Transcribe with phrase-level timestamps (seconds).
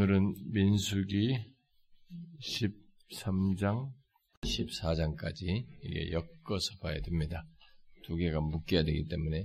[0.00, 1.36] 오늘은 민수기
[2.40, 3.90] 13장,
[4.42, 7.42] 14장까지 이게 엮어서 봐야 됩니다.
[8.04, 9.44] 두 개가 묶여야 되기 때문에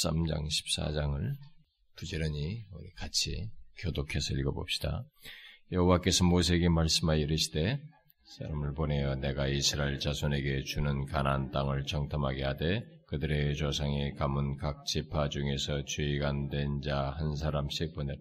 [0.00, 1.34] 13장, 14장을
[1.96, 5.04] 부지런히 우리 같이 교독해서 읽어봅시다.
[5.70, 7.78] 여호와께서 모세에게 말씀하여 이르시되
[8.38, 15.28] 사람을 보내어 내가 이스라엘 자손에게 주는 가나안 땅을 정탐하게 하되 그들의 조상의 가문 각 지파
[15.28, 18.14] 중에서 주의간 된자 한 사람씩 보내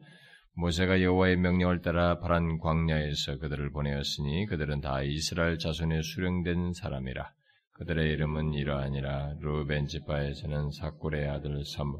[0.56, 7.32] 모세가 여호와의 명령을 따라 파란 광야에서 그들을 보내었으니 그들은 다 이스라엘 자손의 수령된 사람이라.
[7.74, 9.36] 그들의 이름은 이러하니라.
[9.40, 11.94] 루벤 지파에서는 사꿀의 아들 삼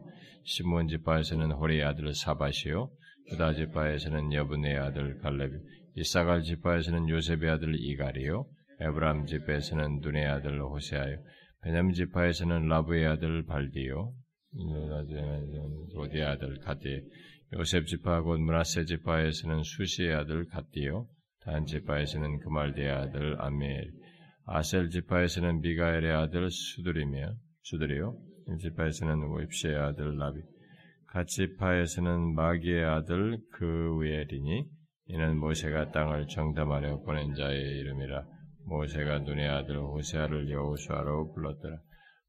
[0.44, 2.90] 시몬 지파에서는 호리의 아들 사바시요
[3.32, 5.52] 유다 지파에서는 여분의 아들 갈렙
[5.96, 8.46] 이사갈 지파에서는 요셉의 아들 이갈이요
[8.82, 11.18] 에브람 지파에서는 눈의 아들 호세아요
[11.62, 14.14] 베냐민 지파에서는 라브의 아들 발디요
[15.94, 17.04] 로디의 아들 가디
[17.54, 21.08] 요셉 지파 곧 문하세 지파에서는 수시의 아들 갓디요
[21.42, 23.90] 단 지파에서는 그말디의 아들 아미엘
[24.46, 27.34] 아셀 지파에서는 미가엘의 아들 수두리며
[27.64, 28.16] 수두리요
[28.62, 30.42] 지파에서는 웹시의 아들 라비
[31.08, 34.66] 갓 지파에서는 마기의 아들 그우엘이니
[35.08, 38.26] 이는 모세가 땅을 정탐하려 보낸 자의 이름이라
[38.66, 41.78] 모세가 눈의 아들 호세아를 여호수아로 불렀더라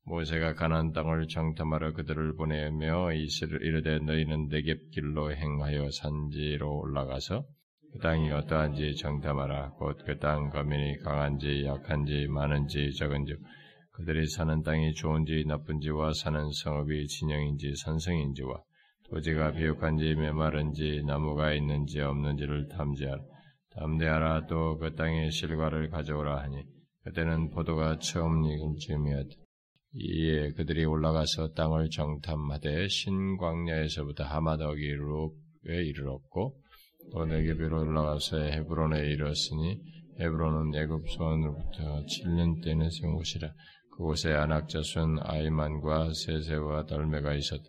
[0.04, 7.44] 모세가 가나안 땅을 정탐하러 그들을 보내며 이르되 너희는 내갭 길로 행하여 산지로 올라가서
[7.92, 9.72] 그 땅이 어떠한지 정탐하라.
[9.72, 13.34] 곧 그 땅 거민이 강한지 약한지 많은지 적은지
[13.92, 18.62] 그들이 사는 땅이 좋은지 나쁜지와 사는 성읍이 진영인지 산성인지와
[19.10, 23.20] 토지가 비옥한지 메마른지 나무가 있는지 없는지를 탐지하라.
[23.74, 24.46] 탐대하라.
[24.46, 26.64] 또 그 땅의 실과를 가져오라 하니
[27.04, 29.39] 그때는 포도가 처음 익은 즈음이었다
[29.94, 36.56] 이에 그들이 올라가서 땅을 정탐하되 신광야에서부터 하마더기로에 이르렀고
[37.12, 39.80] 또 네게비로 올라가서 헤브론에 이르렀으니
[40.20, 43.52] 헤브론은 애굽 소원으로부터 7년 때는 세운 곳이라
[43.90, 47.64] 그곳에 안악자손 아이만과 세세와 덜메가 있었다.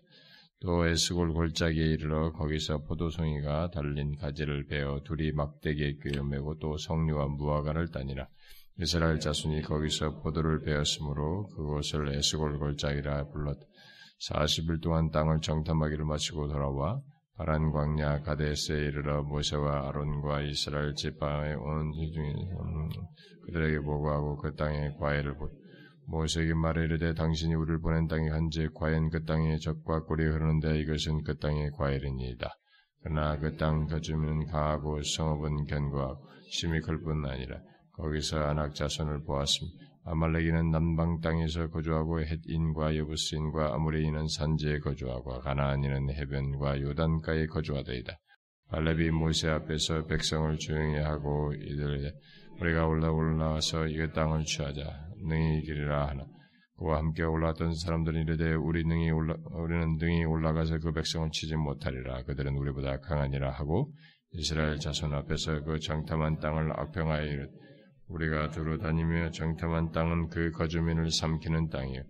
[0.62, 7.90] 또 에스골 골짜기에 이르러 거기서 포도송이가 달린 가지를 베어 둘이 막대기에 꿰매고 또 성류와 무화과를
[7.90, 8.28] 따니라.
[8.80, 13.59] 이스라엘 자손이 거기서 포도를 베었으므로 그곳을 에스골 골짜기라 불렀다.
[14.30, 17.02] 40일 동안 땅을 정탐하기를 마치고 돌아와
[17.38, 22.34] 바란 광야 가데스에 이르러 모세와 아론과 이스라엘 지파에 온 중에
[23.46, 25.50] 그들에게 보고하고 그 땅의 과일을 보
[26.08, 31.24] 모세에게 말해 이르되 당신이 우리를 보낸 땅이 한지 과연 그 땅에 적과 꿀이 흐르는데 이것은
[31.24, 32.50] 그 땅의 과일이니이다.
[33.04, 37.60] 그러나 그 땅 거주민은 강하고 성읍은 견고하고 심이 클뿐 아니라
[38.01, 39.78] 거기서 안악 자손을 보았습니다.
[40.06, 48.17] 아말렉이는 남방 땅에서 거주하고 헷인과 여부스인과 아무리인은 산지에 거주하고 가나안인은 해변과 요단가에 거주하더이다.
[48.72, 52.12] 발렙이 모세 앞에서 백성을 조용히 하고 이들에게
[52.59, 54.81] 우리가 올라 올라와서 이 땅을 취하자
[55.23, 56.25] 능히 이기리라 하나
[56.78, 62.23] 그와 함께 올라왔던 사람들이 이르되 우리 능히 올라 우리는 능히 올라가서 그 백성을 치지 못하리라
[62.23, 63.91] 그들은 우리보다 강하니라 하고
[64.31, 67.51] 이스라엘 자손 앞에서 그 정탐한 땅을 악평하여 이르되
[68.12, 72.02] 우리가 두루 다니며 정탐한 땅은 그 거주민을 삼키는 땅이요.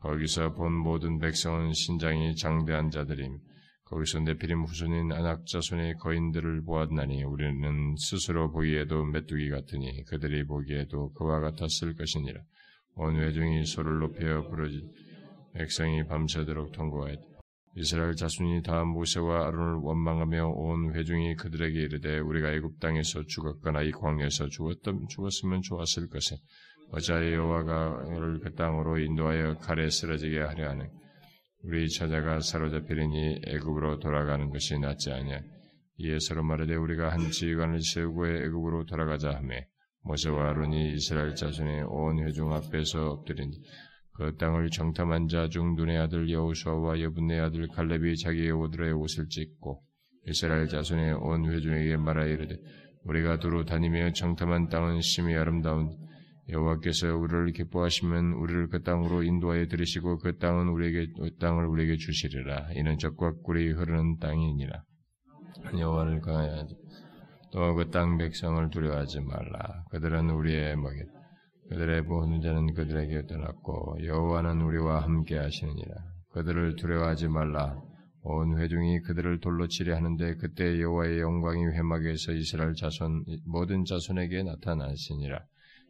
[0.00, 3.38] 거기서 본 모든 백성은 신장이 장대한 자들임.
[3.84, 11.40] 거기서 네피림 후손인 안악자 손의 거인들을 보았나니 우리는 스스로 보기에도 메뚜기 같으니 그들이 보기에도 그와
[11.40, 12.40] 같았을 것이니라.
[12.94, 14.82] 온 회중이 소를 높여 부르지
[15.54, 17.29] 백성이 밤새도록 통고하였다.
[17.76, 23.92] 이스라엘 자손이 다 모세와 아론을 원망하며 온 회중이 그들에게 이르되 우리가 애굽 땅에서 죽었거나 이
[23.92, 26.36] 광야에서 죽었던 죽었으면 좋았을 것에
[26.92, 30.90] 어자의 여호와가 우리를 그 땅으로 인도하여 칼에 쓰러지게 하려 하는
[31.62, 35.40] 우리 처자가 사로잡히리니 애굽으로 돌아가는 것이 낫지 아니야.
[35.98, 39.66] 이에 서로 말하되 우리가 한 지휘관을 세우고 애굽으로 돌아가자 하매
[40.02, 43.56] 모세와 아론이 이스라엘 자손의 온 회중 앞에서 엎드린다.
[44.20, 49.82] 그 땅을 정탐한 자 중 눈의 아들 여우수아와 여분의 아들 갈렙이 자기의 옷들의 옷을 찢고
[50.26, 52.58] 이스라엘 자손의 온 회중에게 말하여 이르되
[53.04, 55.96] 우리가 두루 다니며 정탐한 땅은 심히 아름다운
[56.50, 62.72] 여호와께서 우리를 기뻐하시면 우리를 그 땅으로 인도하여 들으시고 그 땅은 우리에게 그 땅을 우리에게 주시리라.
[62.74, 64.82] 이는 적과 꿀이 흐르는 땅이니라.
[65.78, 66.76] 여호와를 강하여하지.
[67.52, 69.84] 또그 땅 백성을 두려워하지 말라.
[69.90, 71.19] 그들은 우리의 먹이다
[71.70, 75.94] 그들의 보는 자는 그들에게 떠났고 여호와는 우리와 함께 하시느니라.
[76.32, 77.80] 그들을 두려워하지 말라.
[78.22, 85.40] 온 회중이 그들을 돌로 치려 하는데 그때 여호와의 영광이 회막에서 이스라엘 자손 모든 자손에게 나타나시니라.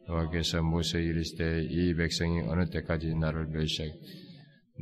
[0.07, 3.87] 여호와께서 모세 이르시되 이 백성이 어느 때까지 나를 멸시하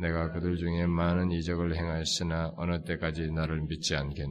[0.01, 4.27] 내가 그들 중에 많은 이적을 행하였으나 어느 때까지 나를 믿지 않겠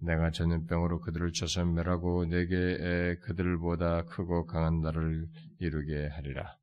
[0.00, 5.26] 내가 전염병으로 그들을 쳐서 멸하고 내게 그들보다 크고 강한 나를
[5.60, 6.56] 이루게 하리라.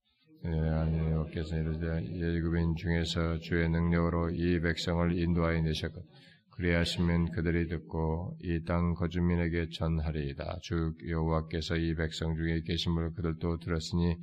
[0.43, 6.01] 여호와께서 이르되 예굽인 중에서 주의 능력으로 이 백성을 인도하여 내셨고
[6.51, 10.59] 그리하시면 그들이 듣고 이 땅 거주민에게 전하리이다.
[10.61, 14.17] 주 여호와께서 이 백성 중에 계심을 그들도 들었으니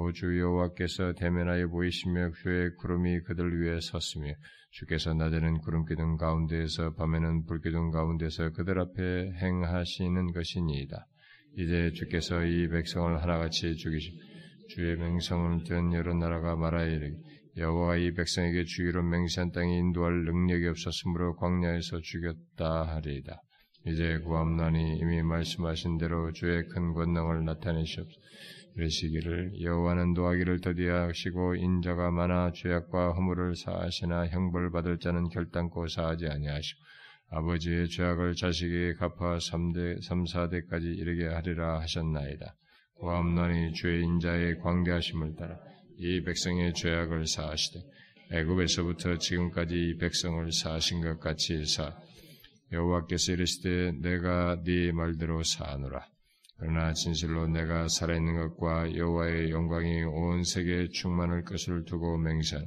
[0.00, 4.32] 오주 여호와께서 대면하여 보이시며 주의 구름이 그들 위에 섰으며
[4.70, 11.04] 주께서 낮에는 구름 기둥 가운데에서 밤에는 불 기둥 가운데서 그들 앞에 행하시는 것이니이다.
[11.56, 14.12] 이제 주께서 이 백성을 하나같이 죽이시
[14.68, 17.16] 주의 맹성을 든 여러 나라가 말하여 이르기
[17.56, 23.42] 여호와가 이 백성에게 주기로 맹세한 땅에 인도할 능력이 없었으므로 광야에서 죽였다 하리이다.
[23.86, 28.20] 이제 구함난이 이미 말씀하신 대로 주의 큰 권능을 나타내시옵소서.
[28.78, 36.80] 이르시기를 여호와는 노하기를 더디하시고 인자가 많아 죄악과 허물을 사하시나 형벌 받을 자는 결단코 사하지 아니하시고
[37.30, 42.54] 아버지의 죄악을 자식에게 갚아 3대 3, 4대까지 이르게 하리라 하셨나이다.
[42.94, 45.58] 구함난이 주의 인자의 광대하심을 따라
[45.98, 47.80] 이 백성의 죄악을 사하시되
[48.32, 51.96] 애굽에서부터 지금까지 이 백성을 사하신 것 같이 사
[52.72, 56.06] 여호와께서 이르시되 내가 네 말대로 사노라
[56.58, 62.66] 그러나 진실로 내가 살아있는 것과 여호와의 영광이 온 세계에 충만할 것을 두고 맹세한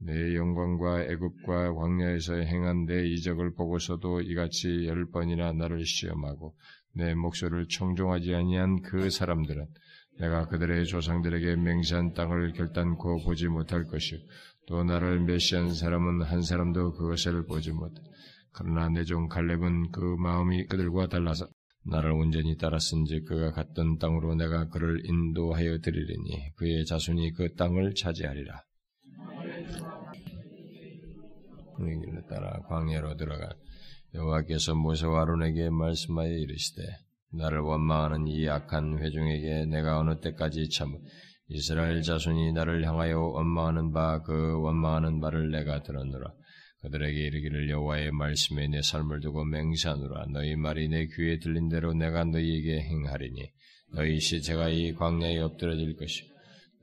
[0.00, 6.54] 내 영광과 애굽과 광야에서 행한 내 이적을 보고서도 이같이 열 번이나 나를 시험하고
[6.94, 9.66] 내 목소리를 청종하지 아니한 그 사람들은
[10.20, 14.18] 내가 그들의 조상들에게 맹세한 땅을 결단코 보지 못할 것이요
[14.66, 17.92] 또 나를 메시한 사람은 한 사람도 그것을 보지 못.
[18.52, 21.46] 그러나 내 종 갈렙은 그 마음이 그들과 달라서
[21.84, 28.62] 나를 온전히 따랐은지 그가 갔던 땅으로 내가 그를 인도하여 드리리니 그의 자손이 그 땅을 차지하리라.
[31.76, 33.48] 분위기를 따라 광야로 들어가
[34.14, 36.82] 여호와께서 모세와 아론에게 말씀하여 이르시되
[37.32, 40.98] 나를 원망하는 이 악한 회중에게 내가 어느 때까지 참
[41.48, 46.32] 이스라엘 자손이 나를 향하여 원망하는 바 그 원망하는 바를 내가 들었노라.
[46.82, 50.26] 그들에게 이르기를 여호와의 말씀에 내 삶을 두고 맹세하노라.
[50.32, 53.50] 너희 말이 내 귀에 들린 대로 내가 너희에게 행하리니
[53.94, 56.22] 너희 시체가 이 광야에 엎드려질 것이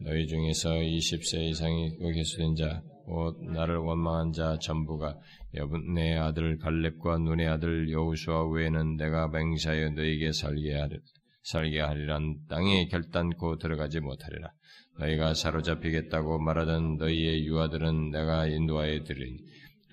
[0.01, 5.18] 너희 중에서 20세 이상이 계수된 자, 곧 나를 원망한 자 전부가
[5.53, 11.00] 여분의 아들 갈렙과 눈의 아들 여우수아 외에는 내가 맹세하여 너희에게 살게 하리,
[11.44, 14.51] 살게 하리란 땅에 결단코 들어가지 못하리라.
[15.00, 19.38] 너희가 사로잡히겠다고 말하던 너희의 유아들은 내가 인도하여 드리니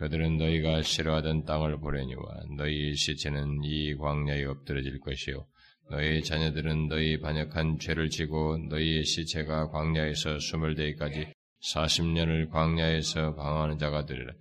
[0.02, 2.22] 그들은 너희가 싫어하던 땅을 보려니와
[2.56, 5.46] 너희 시체는 이 광야에 엎드러질 것이요
[5.90, 11.28] 너희 자녀들은 너희 반역한 죄를 지고 너희의 시체가 광야에서 스물대까지
[11.72, 14.32] 40년을 광야에서 방황하는 자가 되리라.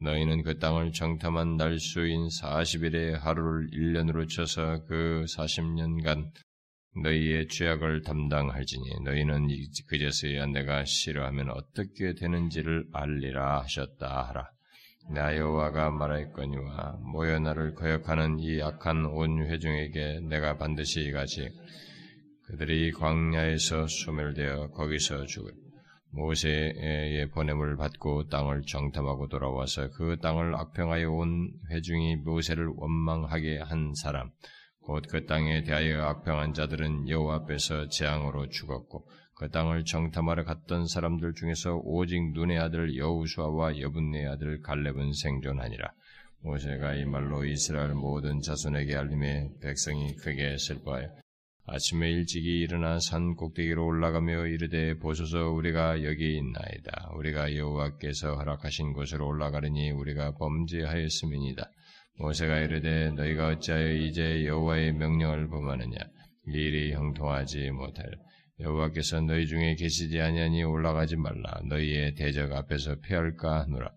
[0.00, 6.30] 너희는 그 땅을 정탐한 날수인 40일의 하루를 1년으로 쳐서 그 40년간
[7.02, 9.48] 너희의 죄악을 담당할지니 너희는
[9.86, 14.48] 그제서야 내가 싫어하면 어떻게 되는지를 알리라 하셨다 하라.
[15.08, 21.48] 나 여호와가 말하였거니와 모여 나를 거역하는 이 악한 온 회중에게 내가 반드시 이같이
[22.46, 25.52] 그들이 광야에서 소멸되어 거기서 죽을.
[26.12, 34.30] 모세의 보냄을 받고 땅을 정탐하고 돌아와서 그 땅을 악평하여 온 회중이 모세를 원망하게 한 사람
[34.82, 39.08] 곧 그 땅에 대하여 악평한 자들은 여호와 앞에서 재앙으로 죽었고
[39.40, 45.90] 그 땅을 정탐하러 갔던 사람들 중에서 오직 눈의 아들 여우수아와 여분의 아들 갈렙은 생존하니라.
[46.42, 51.08] 모세가 이 말로 이스라엘 모든 자손에게 알림해 백성이 크게 슬퍼하여
[51.64, 57.12] 아침에 일찍이 일어나 산 꼭대기로 올라가며 이르되 보소서 우리가 여기 있나이다.
[57.14, 61.64] 우리가 여호와께서 허락하신 곳으로 올라가려니 우리가 범죄하였음이니이다.
[62.18, 65.96] 모세가 이르되 너희가 어찌하여 이제 여호와의 명령을 범하느냐?
[66.48, 68.04] 이 일이 형통하지 못할.
[68.60, 71.60] 여호와께서 너희 중에 계시지 아니하니 올라가지 말라.
[71.64, 73.90] 너희의 대적 앞에서 피할까 하노라.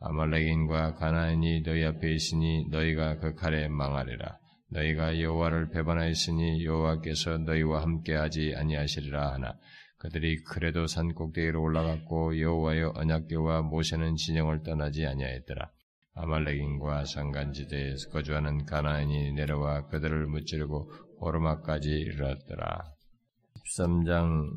[0.00, 4.38] 아말렉인과 가나안이 너희 앞에 있으니 너희가 그 칼에 망하리라.
[4.70, 9.54] 너희가 여호와를 배반하였으니 여호와께서 너희와 함께하지 아니하시리라 하나
[9.98, 15.70] 그들이 그래도 산 꼭대기로 올라갔고 여호와의 언약궤와 모세는 진영을 떠나지 아니하였더라.
[16.14, 22.99] 아말렉인과 상간지대에서 거주하는 가나안이 내려와 그들을 무찌르고 오르막까지 이르렀더라.
[23.66, 24.50] 13장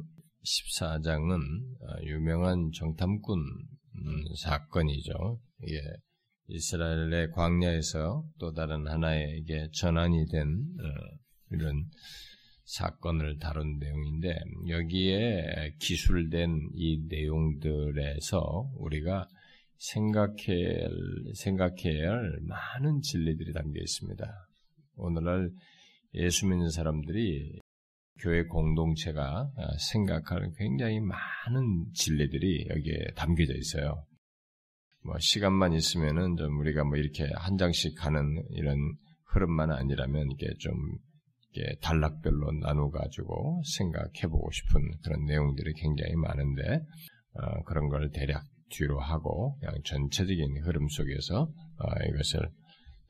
[0.43, 5.39] 14장은 어, 유명한 정탐꾼 음, 사건이죠.
[5.69, 5.81] 예.
[6.47, 11.17] 이스라엘의 광야에서 또 다른 하나에게 전환이 된 어,
[11.51, 11.85] 이런
[12.65, 14.35] 사건을 다룬 내용인데
[14.67, 19.27] 여기에 기술된 이 내용들에서 우리가
[19.77, 20.87] 생각해야,
[21.35, 24.25] 생각해야 할 많은 진리들이 담겨 있습니다.
[24.95, 25.51] 오늘날
[26.15, 27.59] 예수 믿는 사람들이
[28.19, 29.49] 교회 공동체가
[29.91, 34.05] 생각하는 굉장히 많은 진리들이 여기에 담겨져 있어요.
[35.05, 38.77] 뭐 시간만 있으면은 좀 우리가 뭐 이렇게 한 장씩 가는 이런
[39.33, 40.73] 흐름만 아니라면 이게 좀
[41.49, 46.81] 이게 단락별로 나눠 가지고 생각해 보고 싶은 그런 내용들이 굉장히 많은데
[47.35, 52.49] 어, 그런 걸 대략 뒤로 하고 그냥 전체적인 흐름 속에서 어, 이것을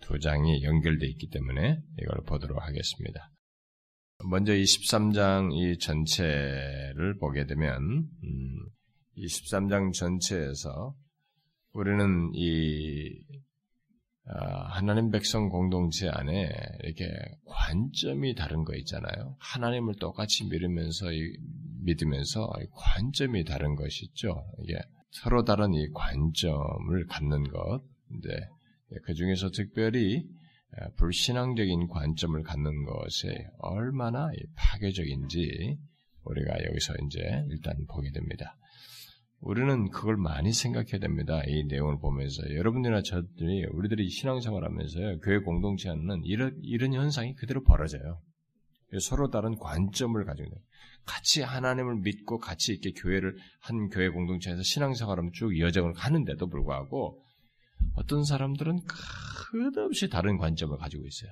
[0.01, 3.29] 두 장이 연결되어 있기 때문에 이걸 보도록 하겠습니다.
[4.29, 8.69] 먼저 이 13장 이 전체를 보게 되면 음,
[9.17, 10.95] 23장 전체에서
[11.73, 13.09] 우리는 이
[14.25, 16.49] 아, 하나님 백성 공동체 안에
[16.83, 17.11] 이렇게
[17.45, 19.35] 관점이 다른 거 있잖아요.
[19.39, 21.07] 하나님을 똑같이 믿으면서
[21.81, 24.45] 믿으면서 관점이 다른 것이 있죠.
[24.63, 24.79] 이게
[25.11, 27.83] 서로 다른 이 관점을 갖는 것.
[28.07, 28.29] 근데
[29.03, 30.25] 그 중에서 특별히
[30.97, 35.77] 불신앙적인 관점을 갖는 것에 얼마나 파괴적인지
[36.23, 38.57] 우리가 여기서 이제 일단 보게 됩니다.
[39.39, 41.41] 우리는 그걸 많이 생각해야 됩니다.
[41.45, 45.19] 이 내용을 보면서 여러분들이나 저들이 우리들이 신앙생활 하면서요.
[45.19, 48.21] 교회 공동체 하는 이런 이런 현상이 그대로 벌어져요.
[49.01, 50.61] 서로 다른 관점을 가지고
[51.05, 57.22] 같이 하나님을 믿고 같이 이렇게 교회를 한 교회 공동체에서 신앙생활을 쭉 여정을 하는데도 불구하고
[57.95, 58.79] 어떤 사람들은
[59.51, 61.31] 끝없이 다른 관점을 가지고 있어요.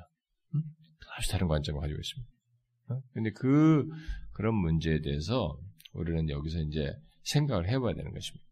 [0.55, 0.62] 응?
[1.00, 2.31] 끝없이 다른 관점을 가지고 있습니다.
[2.89, 3.01] 어?
[3.13, 3.86] 근데 그
[4.34, 5.58] 그런 문제에 대해서
[5.93, 6.93] 우리는 여기서 이제
[7.24, 8.48] 생각을 해봐야 되는 것입니다.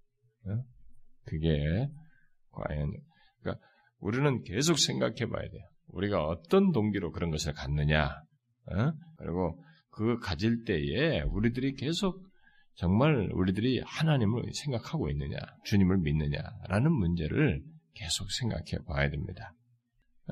[0.47, 0.63] 어?
[1.25, 1.89] 그게
[2.51, 2.91] 과연
[3.41, 3.65] 그러니까
[3.99, 5.63] 우리는 계속 생각해 봐야 돼요.
[5.87, 8.91] 우리가 어떤 동기로 그런 것을 갖느냐, 어?
[9.17, 12.23] 그리고 그 가질 때에 우리들이 계속
[12.75, 17.61] 정말 우리들이 하나님을 생각하고 있느냐, 주님을 믿느냐라는 문제를
[17.93, 19.53] 계속 생각해 봐야 됩니다.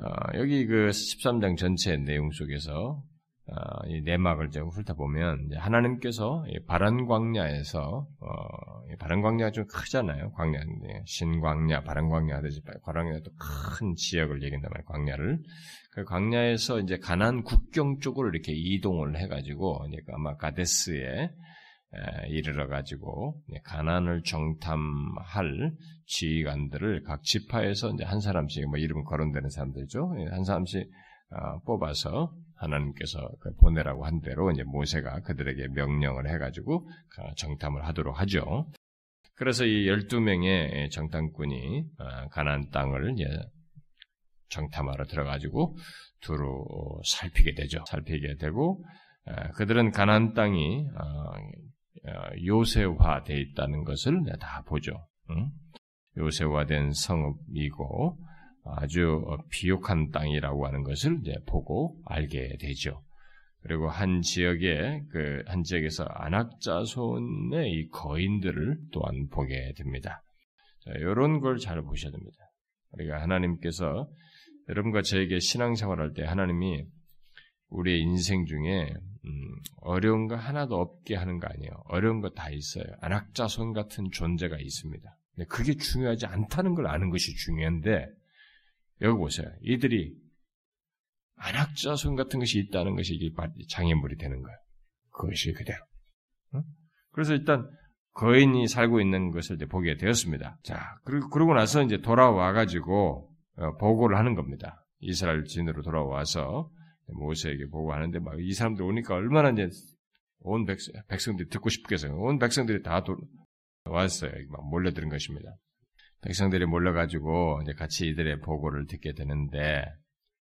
[0.02, 3.02] 어, 여기 그 13장 전체 내용 속에서
[3.50, 10.32] 어, 이 내막을 좀 훑어보면 하나님께서 바란 광야에서 어, 바란 광야가 좀 크잖아요.
[10.34, 14.86] 광야인데 신광야, 바란 광야 하듯이 광야도 큰 지역을 얘기한단 말이에요.
[14.86, 15.40] 광야를
[15.94, 21.32] 그 광야에서 이제 가난 국경 쪽으로 이렇게 이동을 해가지고 이제 아마 가데스에
[22.28, 25.72] 이르러 가지고 가난을 정탐할
[26.06, 30.16] 지휘관들을 각 지파에서 이제 한 사람씩 뭐 이름 거론되는 사람들이죠.
[30.32, 30.90] 한 사람씩
[31.30, 38.20] 어, 뽑아서 하나님께서 그 보내라고 한 대로 이제 모세가 그들에게 명령을 해가지고 그 정탐을 하도록
[38.22, 38.72] 하죠.
[39.36, 43.16] 그래서 이 12명의 정탐꾼이 어, 가나안 땅을
[44.50, 45.78] 정탐하러 들어가지고
[46.22, 46.66] 두루
[47.06, 47.84] 살피게 되죠.
[47.88, 48.84] 살피게 되고
[49.26, 51.34] 어, 그들은 가나안 땅이 어,
[52.46, 55.08] 요새화되어 있다는 것을 다 보죠.
[56.18, 58.18] 요새화된 성읍이고
[58.76, 63.04] 아주 비옥한 땅이라고 하는 것을 보고 알게 되죠.
[63.62, 70.24] 그리고 한 지역에 그한 지역에서 안악자손의 이 거인들을 또한 보게 됩니다.
[70.86, 72.38] 자, 이런 걸 잘 보셔야 됩니다.
[72.92, 74.08] 우리가 하나님께서
[74.70, 76.86] 여러분과 저에게 신앙생활할 때 하나님이
[77.70, 78.94] 우리의 인생 중에
[79.28, 81.72] 음, 어려운 거 하나도 없게 하는 거 아니에요.
[81.86, 82.86] 어려운 거 다 있어요.
[83.02, 85.18] 안악자손 같은 존재가 있습니다.
[85.36, 88.08] 근데 그게 중요하지 않다는 걸 아는 것이 중요한데
[89.02, 89.48] 여기 보세요.
[89.62, 90.16] 이들이
[91.36, 93.34] 안학자손 같은 것이 있다는 것이 이게
[93.70, 94.58] 장애물이 되는 거예요.
[95.12, 95.78] 그것이 그대로.
[97.12, 97.70] 그래서 일단
[98.14, 100.58] 거인이 살고 있는 것을 보게 되었습니다.
[100.64, 104.84] 자, 그리고 그러고 나서 이제 돌아와 가지고 어, 보고를 하는 겁니다.
[105.00, 106.72] 이스라엘 진으로 돌아와서
[107.08, 109.70] 모세에게 보고하는데 막 이 사람들 오니까 얼마나 이제
[110.40, 112.16] 온 백성, 백성들이 듣고 싶겠어요.
[112.16, 113.18] 온 백성들이 다 도,
[113.86, 114.32] 왔어요.
[114.50, 115.56] 막 몰려드는 것입니다.
[116.22, 119.84] 백성들이 몰려가지고 이제 같이 이들의 보고를 듣게 되는데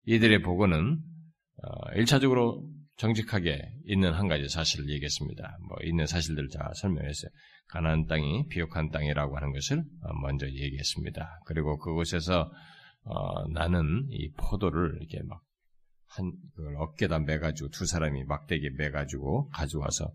[0.06, 0.98] 이들의 보고는
[1.62, 5.58] 어, 1차적으로 정직하게 있는 한 가지 사실을 얘기했습니다.
[5.68, 7.30] 뭐 있는 사실들을 다 설명했어요.
[7.68, 11.40] 가나안 땅이 비옥한 땅이라고 하는 것을 어, 먼저 얘기했습니다.
[11.46, 12.50] 그리고 그곳에서
[13.04, 15.40] 어, 나는 이 포도를 이렇게 막
[16.10, 20.12] 한, 그걸 어깨다 매가지고 두 사람이 막대기에 매가지고 가져와서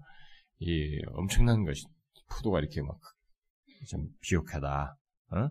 [0.60, 1.84] 이 엄청난 것이
[2.30, 3.00] 포도가 이렇게 막
[3.88, 4.98] 좀 비옥하다.
[5.32, 5.50] 어?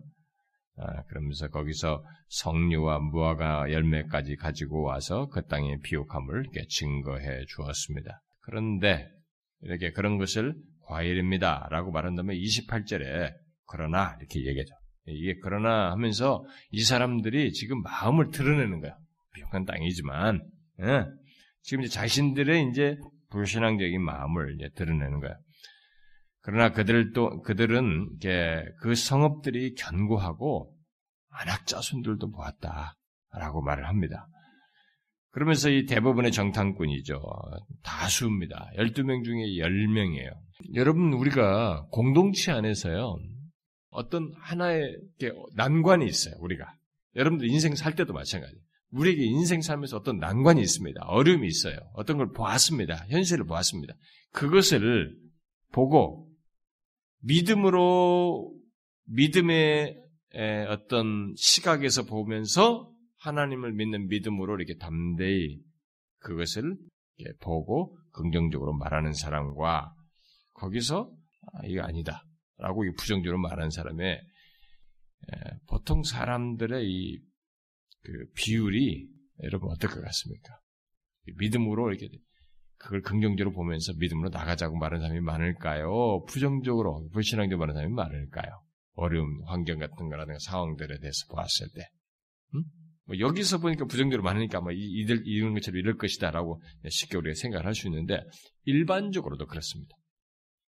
[0.77, 8.21] 아, 그러면서 거기서 성류와 무화과 열매까지 가지고 와서 그 땅의 비옥함을 이렇게 증거해 주었습니다.
[8.41, 9.09] 그런데
[9.61, 11.67] 이렇게 그런 것을 과일입니다.
[11.71, 13.33] 라고 말한다면 28절에
[13.67, 14.73] 그러나 이렇게 얘기하죠.
[15.07, 18.97] 이게 그러나 하면서 이 사람들이 지금 마음을 드러내는 거야.
[19.35, 20.41] 비옥한 땅이지만,
[20.81, 21.05] 예?
[21.61, 22.97] 지금 이제 자신들의 이제
[23.29, 25.35] 불신앙적인 마음을 이제 드러내는 거야.
[26.41, 28.17] 그러나 그들도 그들은
[28.81, 30.75] 그 성읍들이 견고하고
[31.29, 34.27] 안악자손들도 보았다라고 말을 합니다.
[35.31, 37.21] 그러면서 이 대부분의 정탐꾼이죠.
[37.83, 38.69] 다수입니다.
[38.77, 40.29] 12명 중에 10명이에요.
[40.75, 43.17] 여러분, 우리가 공동체 안에서요,
[43.89, 44.97] 어떤 하나의
[45.55, 46.73] 난관이 있어요, 우리가.
[47.15, 48.61] 여러분들 인생 살 때도 마찬가지예요.
[48.91, 51.05] 우리에게 인생 살면서 어떤 난관이 있습니다.
[51.05, 51.77] 어려움이 있어요.
[51.93, 53.05] 어떤 걸 보았습니다.
[53.09, 53.93] 현실을 보았습니다.
[54.31, 55.15] 그것을
[55.71, 56.29] 보고
[57.21, 58.53] 믿음으로
[59.07, 59.97] 믿음의
[60.69, 65.59] 어떤 시각에서 보면서 하나님을 믿는 믿음으로 이렇게 담대히
[66.19, 66.77] 그것을
[67.41, 69.93] 보고 긍정적으로 말하는 사람과
[70.53, 71.11] 거기서
[71.53, 74.21] 아, 이거 아니다라고 부정적으로 말하는 사람의
[75.67, 77.19] 보통 사람들의 이
[78.05, 79.07] 그 비율이
[79.43, 80.59] 여러분 어떨 것 같습니까?
[81.37, 82.07] 믿음으로 이렇게
[82.77, 86.23] 그걸 긍정적으로 보면서 믿음으로 나가자고 말하는 사람이 많을까요?
[86.27, 88.61] 부정적으로 불신앙적으로 말하는 사람이 많을까요?
[88.93, 91.87] 어려움, 환경 같은 거라든가 상황들에 대해서 보았을 때.
[92.53, 92.63] 음?
[93.07, 97.73] 뭐 여기서 보니까 부정적으로 많으니까 뭐 이들 이런 것처럼 이럴 것이다라고 쉽게 우리가 생각을 할
[97.73, 98.19] 수 있는데
[98.63, 99.95] 일반적으로도 그렇습니다.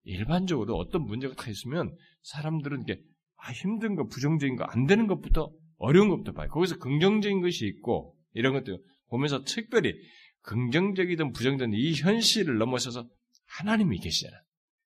[0.05, 3.01] 일반적으로도 어떤 문제가 다 있으면 사람들은 이게
[3.37, 5.51] 아, 힘든 거, 부정적인 거, 안 되는 것부터
[5.85, 6.49] 어려운 것부터 봐요.
[6.49, 9.95] 거기서 긍정적인 것이 있고 이런 것들 보면서 특별히
[10.43, 13.09] 긍정적이든 부정적이든 이 현실을 넘어서서
[13.47, 14.37] 하나님이 계시잖아.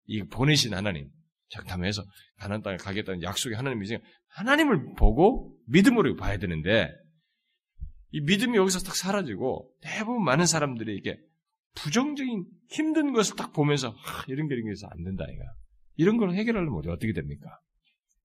[0.07, 1.11] 이 보내신 하나님.
[1.50, 2.05] 작탐해서
[2.37, 6.90] 가난 땅에 가겠다는 약속의 하나님이지 하나님을 보고 믿음으로 봐야 되는데
[8.11, 11.19] 이 믿음이 여기서 딱 사라지고 대부분 많은 사람들이 이게
[11.75, 15.45] 부정적인 힘든 것을 딱 보면서 하, 이런 게 이런 게 있어 안 된다 이가
[15.97, 17.49] 이런 걸 해결하려면 어떻게 됩니까?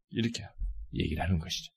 [0.10, 0.44] 이렇게
[0.94, 1.72] 얘기를 하는 것이죠.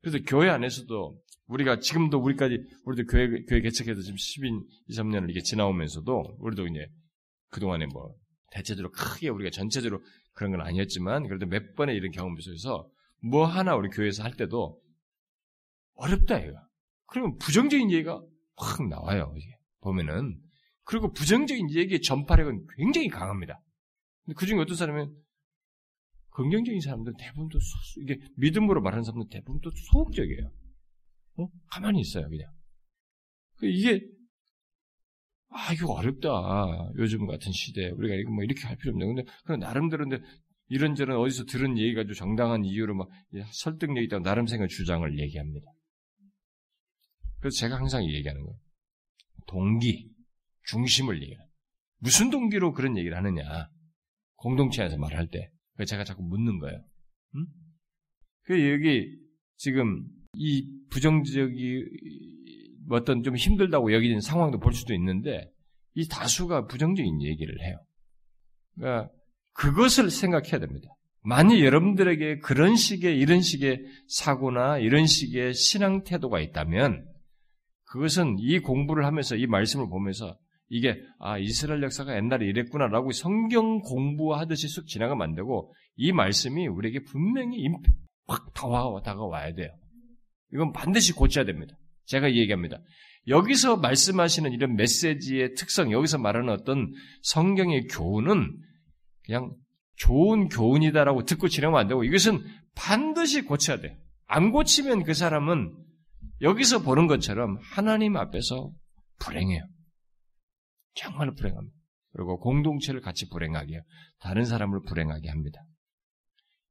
[0.00, 5.42] 그래서 교회 안에서도 우리가 지금도 우리까지 우리도 교회 교회 개척해서 지금 10인 2, 3년을 이렇게
[5.42, 6.86] 지나오면서도 우리도 이제
[7.50, 8.14] 그동안에 뭐
[8.52, 10.02] 대체적으로 크게 우리가 전체적으로
[10.32, 12.88] 그런 건 아니었지만 그래도 몇 번의 이런 경험 속에서
[13.22, 14.80] 뭐 하나 우리 교회에서 할 때도
[15.94, 16.66] 어렵다 얘가.
[17.06, 18.22] 그러면 부정적인 얘기가
[18.56, 19.34] 확 나와요.
[19.36, 20.38] 이게 보면은
[20.84, 23.60] 그리고 부정적인 얘기의 전파력은 굉장히 강합니다.
[24.24, 25.12] 근데 그 중에 어떤 사람은
[26.40, 27.58] 긍정적인 사람들 대부분 도
[28.02, 30.50] 이게 믿음으로 말하는 사람들 대부분 도 소극적이에요.
[31.36, 31.48] 어?
[31.70, 32.50] 가만히 있어요, 그냥.
[33.56, 34.00] 그 이게
[35.50, 36.30] 아 이거 어렵다.
[36.96, 39.06] 요즘 같은 시대 에 우리가 이거 뭐 이렇게 할 필요 없네.
[39.06, 40.24] 근데 그 나름대로 근데
[40.68, 43.08] 이런저런 어디서 들은 얘기 가지고 정당한 이유로 막
[43.52, 45.66] 설득력 있다고 나름 생각 주장을 얘기합니다.
[47.40, 48.58] 그래서 제가 항상 얘기하는 거예요.
[49.46, 50.08] 동기,
[50.64, 51.40] 중심을 얘기해요.
[51.98, 53.68] 무슨 동기로 그런 얘기를 하느냐.
[54.36, 55.50] 공동체 안에서 말할 때.
[55.80, 56.78] 그래서 제가 자꾸 묻는 거예요.
[57.36, 57.46] 음?
[58.42, 59.18] 그 여기
[59.56, 61.86] 지금 이 부정적이
[62.90, 65.50] 어떤 좀 힘들다고 여기는 상황도 볼 수도 있는데
[65.94, 67.78] 이 다수가 부정적인 얘기를 해요.
[68.74, 69.10] 그러니까
[69.54, 70.90] 그것을 생각해야 됩니다.
[71.22, 77.06] 만약 여러분들에게 그런 식의 이런 식의 사고나 이런 식의 신앙 태도가 있다면
[77.84, 80.36] 그것은 이 공부를 하면서 이 말씀을 보면서
[80.70, 87.02] 이게 아 이스라엘 역사가 옛날에 이랬구나라고 성경 공부하듯이 쑥 지나가면 안 되고 이 말씀이 우리에게
[87.02, 87.68] 분명히
[88.26, 89.68] 확 다가와 다가와야 돼요.
[90.52, 91.74] 이건 반드시 고쳐야 됩니다.
[92.06, 92.78] 제가 얘기합니다.
[93.26, 98.56] 여기서 말씀하시는 이런 메시지의 특성, 여기서 말하는 어떤 성경의 교훈은
[99.24, 99.52] 그냥
[99.96, 102.42] 좋은 교훈이다라고 듣고 지나가면 안 되고 이것은
[102.74, 103.98] 반드시 고쳐야 돼.
[104.26, 105.74] 안 고치면 그 사람은
[106.42, 108.70] 여기서 보는 것처럼 하나님 앞에서
[109.18, 109.62] 불행해요.
[110.94, 111.76] 정말 불행합니다.
[112.12, 113.82] 그리고 공동체를 같이 불행하게 해요.
[114.20, 115.60] 다른 사람을 불행하게 합니다.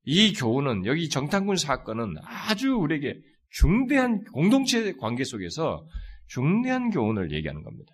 [0.04, 3.20] 이 교훈은 여기 정탐꾼 사건은 아주 우리에게
[3.52, 5.86] 중대한 공동체 관계 속에서
[6.28, 7.94] 중대한 교훈을 얘기하는 겁니다.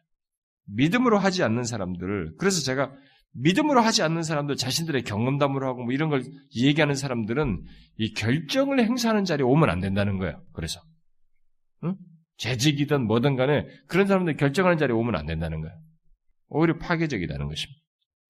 [0.67, 2.91] 믿음으로 하지 않는 사람들을 그래서 제가
[3.33, 6.23] 믿음으로 하지 않는 사람들 자신들의 경험담으로 하고 뭐 이런 걸
[6.55, 7.63] 얘기하는 사람들은
[7.97, 10.41] 이 결정을 행사하는 자리에 오면 안 된다는 거예요.
[10.53, 10.81] 그래서
[11.83, 11.95] 응?
[12.38, 15.75] 재직이든 뭐든 간에 그런 사람들 결정하는 자리에 오면 안 된다는 거예요.
[16.47, 17.81] 오히려 파괴적이라는 것입니다.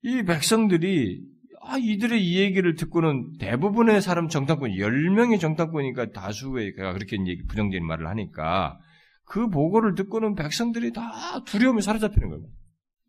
[0.03, 1.35] 이 백성들이
[1.67, 8.77] 아, 이들의 이 얘기를 듣고는 대부분의 사람 정탐꾼, 10명의 정탐꾼이니까 다수의 그렇게 부정적인 말을 하니까
[9.23, 12.53] 그 보고를 듣고는 백성들이 다 두려움에 사로잡히는 겁니다.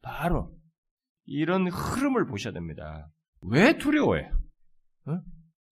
[0.00, 0.56] 바로
[1.26, 3.10] 이런 흐름을 보셔야 됩니다.
[3.42, 4.30] 왜 두려워해요?
[5.06, 5.20] 어?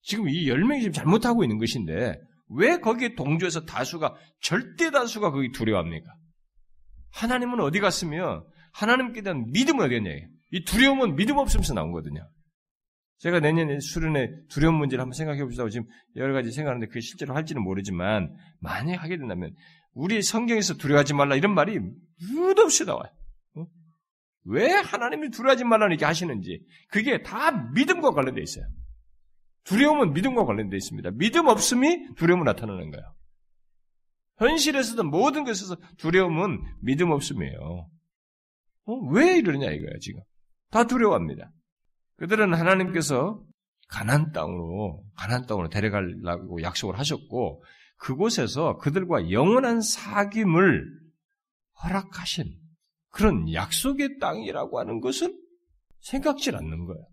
[0.03, 2.21] 지금 이 10명이 지금 잘못하고 있는 것인데
[2.51, 6.13] 왜 거기에 동조해서 다수가 절대 다수가 거기 두려워합니까?
[7.13, 10.11] 하나님은 어디 갔으며 하나님께 대한 믿음은 어디 갔냐?
[10.51, 12.29] 이 두려움은 믿음 없으면서 나온 거거든요.
[13.19, 15.67] 제가 내년에 수련회 두려움 문제를 한번 생각해 봅시다.
[15.69, 19.55] 지금 여러 가지 생각하는데 그게 실제로 할지는 모르지만 만약 하게 된다면
[19.93, 21.79] 우리 성경에서 두려워하지 말라 이런 말이
[22.19, 23.11] 끝없이 나와요.
[23.57, 23.67] 어?
[24.45, 28.67] 왜 하나님이 두려워하지 말라 이렇게 하시는지 그게 다 믿음과 관련되어 있어요.
[29.65, 31.13] 두려움은 믿음과 관련되어 있습니다.
[31.13, 33.15] 믿음 없음이 두려움을 나타나는 거예요.
[34.39, 37.89] 현실에서도 모든 것에서 두려움은 믿음 없음이에요.
[38.87, 38.95] 어?
[39.11, 40.21] 왜 이러냐 이거야 지금.
[40.71, 41.51] 다 두려워합니다.
[42.17, 43.43] 그들은 하나님께서
[43.89, 47.63] 가난 땅으로 가난 땅으로 데려가려고 약속을 하셨고
[47.97, 50.83] 그곳에서 그들과 영원한 사귐을
[51.83, 52.57] 허락하신
[53.11, 55.39] 그런 약속의 땅이라고 하는 것은
[56.01, 57.07] 생각질 않는 거예요.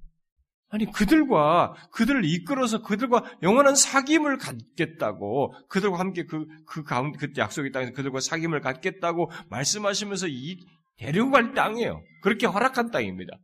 [0.69, 7.91] 아니 그들과 그들을 이끌어서 그들과 영원한 사귐을 갖겠다고 그들과 함께 그그 가운데 그 약속의 땅에서
[7.91, 10.59] 그들과 사귐을 갖겠다고 말씀하시면서 이
[11.01, 12.03] 데려갈 땅이에요.
[12.21, 13.37] 그렇게 허락한 땅입니다.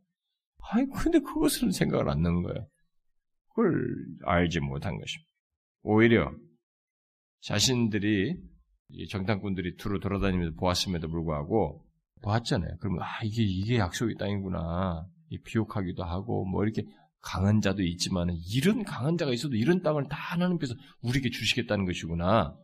[0.70, 2.68] 아니 근데 그것을 생각을 안 넣는 거예요.
[3.48, 3.84] 그걸
[4.24, 5.28] 알지 못한 것입니다.
[5.82, 6.32] 오히려
[7.40, 8.36] 자신들이
[9.10, 11.84] 정탐꾼들이 두루 돌아다니면서 보았음에도 불구하고
[12.22, 12.76] 보았잖아요.
[12.80, 15.06] 그러면 아 이게 이게 약속의 땅이구나.
[15.44, 16.84] 비옥하기도 하고 뭐 이렇게
[17.20, 22.56] 강한 자도 있지만 이런 강한 자가 있어도 이런 땅을 다 하나님께서 우리에게 주시겠다는 것이구나.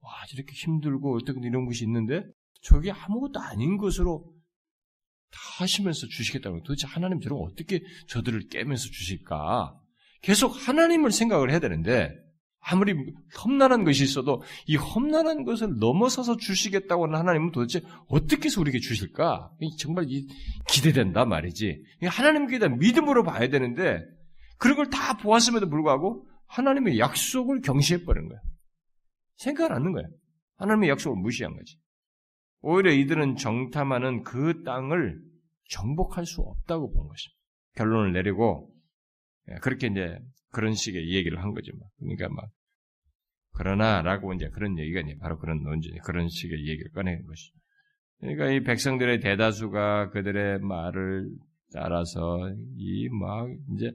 [0.00, 2.24] 와 저렇게 힘들고 어떻게 이런 것이 있는데
[2.62, 4.24] 저게 아무것도 아닌 것으로
[5.30, 9.78] 다 하시면서 주시겠다는 도대체 하나님 저런 어떻게 저들을 깨면서 주실까?
[10.22, 12.10] 계속 하나님을 생각을 해야 되는데
[12.60, 12.94] 아무리
[13.44, 19.50] 험난한 것이 있어도 이 험난한 것을 넘어서서 주시겠다고 하는 하나님은 도대체 어떻게 해서 우리에게 주실까?
[19.78, 20.06] 정말
[20.68, 21.82] 기대된다 말이지.
[22.04, 24.00] 하나님께 대한 믿음으로 봐야 되는데
[24.58, 28.38] 그런 걸 다 보았음에도 불구하고 하나님의 약속을 경시해버린 거야.
[29.38, 30.04] 생각을 않는 거야.
[30.58, 31.76] 하나님의 약속을 무시한 거지.
[32.62, 35.20] 오히려 이들은 정탐하는 그 땅을
[35.70, 37.38] 정복할 수 없다고 본 것입니다.
[37.74, 38.72] 결론을 내리고
[39.50, 40.18] 예, 그렇게 이제
[40.50, 41.72] 그런 식의 얘기를 한 거죠.
[41.98, 42.50] 그러니까 막
[43.52, 47.54] 그러나라고 이제 그런 얘기가 이제 바로 그런 논지 그런 식의 얘기를 꺼내는 것이죠.
[48.20, 51.30] 그러니까 이 백성들의 대다수가 그들의 말을
[51.72, 52.38] 따라서
[52.76, 53.92] 이 막 이제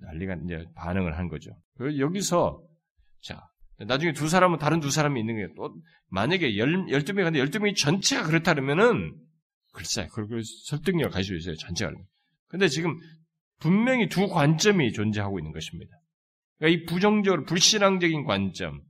[0.00, 1.50] 난리가 이제 반응을 한 거죠.
[1.80, 2.62] 여기서
[3.20, 3.40] 자
[3.86, 5.48] 나중에 두 사람은 다른 두 사람이 있는 거예요.
[5.56, 5.74] 또
[6.08, 9.14] 만약에 열 열두 명이 근데 열두 명이 전체가 그렇다면은
[9.72, 11.92] 글쎄 그걸 설득력 가지고 있어요 전체가.
[12.48, 12.96] 근데 지금
[13.60, 15.96] 분명히 두 관점이 존재하고 있는 것입니다.
[16.58, 18.80] 그러니까 이 부정적으로 불신앙적인 관점,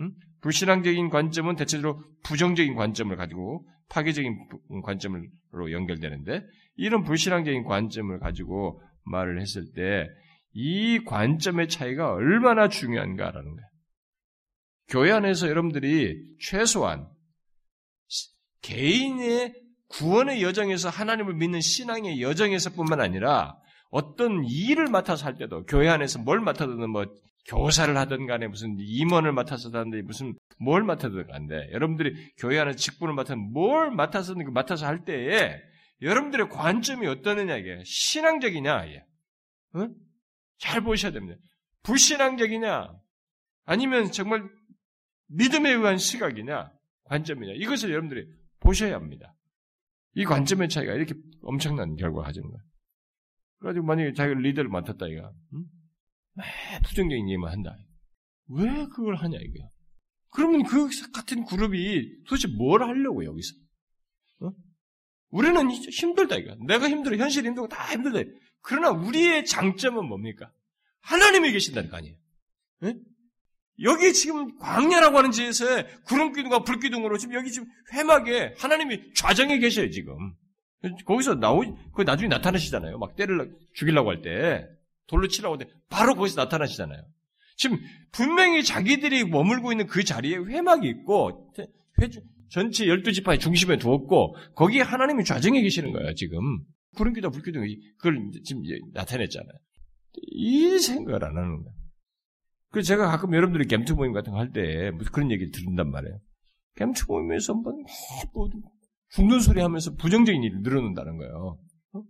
[0.00, 0.12] 음?
[0.40, 4.36] 불신앙적인 관점은 대체적으로 부정적인 관점을 가지고 파괴적인
[4.82, 6.44] 관점으로 연결되는데
[6.76, 10.08] 이런 불신앙적인 관점을 가지고 말을 했을 때
[10.54, 13.68] 이 관점의 차이가 얼마나 중요한가라는 거예요.
[14.88, 17.08] 교회 안에서 여러분들이 최소한
[18.62, 19.54] 개인의
[19.88, 23.56] 구원의 여정에서 하나님을 믿는 신앙의 여정에서뿐만 아니라
[23.90, 27.06] 어떤 일을 맡아서 할 때도 교회 안에서 뭘 맡아든 뭐
[27.46, 33.14] 교사를 하든 간에 무슨 임원을 맡아서 하는데 무슨 뭘 맡아든 간데 여러분들이 교회 안에서 직분을
[33.14, 35.60] 맡아 뭘 맡아서 맡아서 할 때에
[36.00, 39.04] 여러분들의 관점이 어떠느냐 이게 신앙적이냐 이게
[39.74, 39.88] 어?
[40.58, 41.38] 잘 보셔야 됩니다.
[41.82, 42.92] 불신앙적이냐
[43.64, 44.48] 아니면 정말
[45.32, 46.72] 믿음에 의한 시각이냐
[47.04, 48.26] 관점이냐 이것을 여러분들이
[48.60, 49.34] 보셔야 합니다.
[50.14, 52.62] 이 관점의 차이가 이렇게 엄청난 결과가 가지는 거예요.
[53.58, 55.64] 그래가지고 만약에 자기가 리더를 맡았다 이가 응?
[56.84, 57.76] 부정적인 얘기만 한다.
[58.48, 59.68] 왜 그걸 하냐 이거야.
[60.30, 63.54] 그러면 그 같은 그룹이 도대체 뭘 하려고 여기서?
[64.40, 64.50] 어?
[65.30, 66.56] 우리는 힘들다 이거.
[66.66, 68.30] 내가 힘들어, 현실이 힘들고 다 힘들다.
[68.62, 70.50] 그러나 우리의 장점은 뭡니까?
[71.00, 72.16] 하나님이 계신다는 거 아니에요.
[72.80, 72.94] 네?
[73.82, 75.64] 여기 지금 광야라고 하는 지에서
[76.04, 80.34] 구름 기둥과 불 기둥으로 지금 여기 지금 회막에 하나님이 좌정에 계셔요 지금.
[81.04, 81.62] 거기서 나오,
[81.94, 82.98] 그 나중에 나타나시잖아요.
[82.98, 84.66] 막 때를 죽이려고 할 때,
[85.06, 87.02] 돌로 치라고 할 때, 바로 거기서 나타나시잖아요.
[87.56, 87.78] 지금
[88.10, 91.52] 분명히 자기들이 머물고 있는 그 자리에 회막이 있고,
[92.00, 92.08] 회,
[92.50, 96.40] 전체 열두 지파의 중심에 두었고, 거기에 하나님이 좌정해 계시는 거예요, 지금.
[96.96, 97.60] 구름기둥도 불기둥도
[97.98, 99.52] 그걸 지금 나타냈잖아요.
[100.32, 101.81] 이 생각을 안 하는 거예요.
[102.72, 106.18] 그 제가 가끔 여러분들이 gem투 모임 같은 거 할 때 무슨 그런 얘기를 듣는단 말이에요.
[106.76, 107.72] gem투 모임에서 뭐,
[108.32, 108.48] 뭐
[109.10, 111.58] 죽는 소리 하면서 부정적인 일을 늘어놓는다는 거예요.
[111.92, 112.02] 어?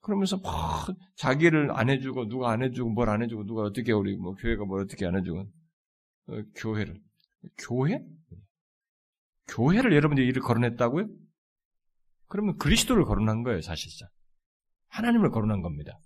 [0.00, 4.34] 그러면서 막 자기를 안 해주고 누가 안 해주고 뭘 안 해주고 누가 어떻게 우리 뭐
[4.34, 6.98] 교회가 뭘 어떻게 안 해주고 어, 교회를
[7.58, 8.02] 교회?
[9.48, 11.08] 교회를 여러분들이 일을 거론했다고요?
[12.28, 14.08] 그러면 그리스도를 거론한 거예요, 사실상.
[14.88, 15.98] 하나님을 거론한 겁니다.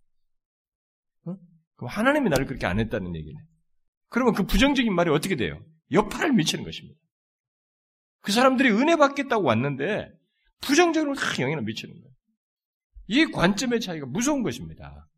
[1.27, 1.37] 어?
[1.77, 3.39] 그럼 하나님이 나를 그렇게 안 했다는 얘기네.
[4.14, 5.61] 그러면 그 부정적인 말이 어떻게 돼요?
[5.90, 6.96] 여파를 미치는 것입니다.
[8.20, 10.09] 그 사람들이 은혜 받겠다고 왔는데
[10.61, 12.14] 부정적으로 다 영향을 미치는 거예요.
[13.09, 15.09] 이 관점의 차이가 무서운 것입니다.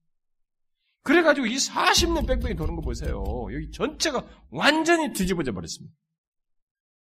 [1.02, 3.22] 그래가지고 이 40년 빽빽이 도는 거 보세요.
[3.52, 5.94] 여기 전체가 완전히 뒤집어져 버렸습니다.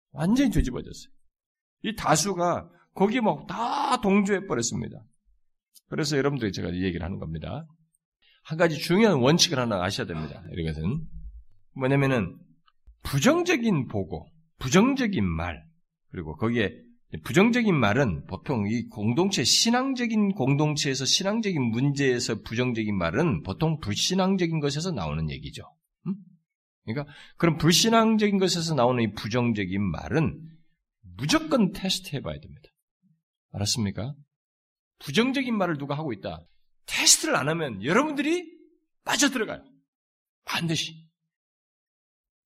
[0.09, 1.13] 완전히 뒤집어졌어요.
[1.83, 5.03] 이 다수가 거기 막 다 동조해 버렸습니다.
[5.89, 7.67] 그래서 여러분들이 제가 이 얘기를 하는 겁니다.
[8.41, 10.43] 한 가지 중요한 원칙을 하나 아셔야 됩니다.
[10.57, 11.13] 이것은
[11.75, 12.38] 뭐냐면은
[13.03, 14.27] 부정적인 보고,
[14.59, 15.63] 부정적인 말,
[16.09, 16.71] 그리고 거기에
[17.23, 25.29] 부정적인 말은 보통 이 공동체, 신앙적인 공동체에서 신앙적인 문제에서 부정적인 말은 보통 불신앙적인 것에서 나오는
[25.29, 25.63] 얘기죠.
[26.07, 26.15] 음?
[26.85, 30.39] 그러니까 그런 불신앙적인 것에서 나오는 이 부정적인 말은
[31.17, 32.69] 무조건 테스트 해봐야 됩니다.
[33.51, 34.13] 알았습니까?
[34.99, 36.45] 부정적인 말을 누가 하고 있다.
[36.88, 38.51] 테스트를 안 하면 여러분들이
[39.03, 39.63] 빠져들어가요.
[40.45, 41.04] 반드시.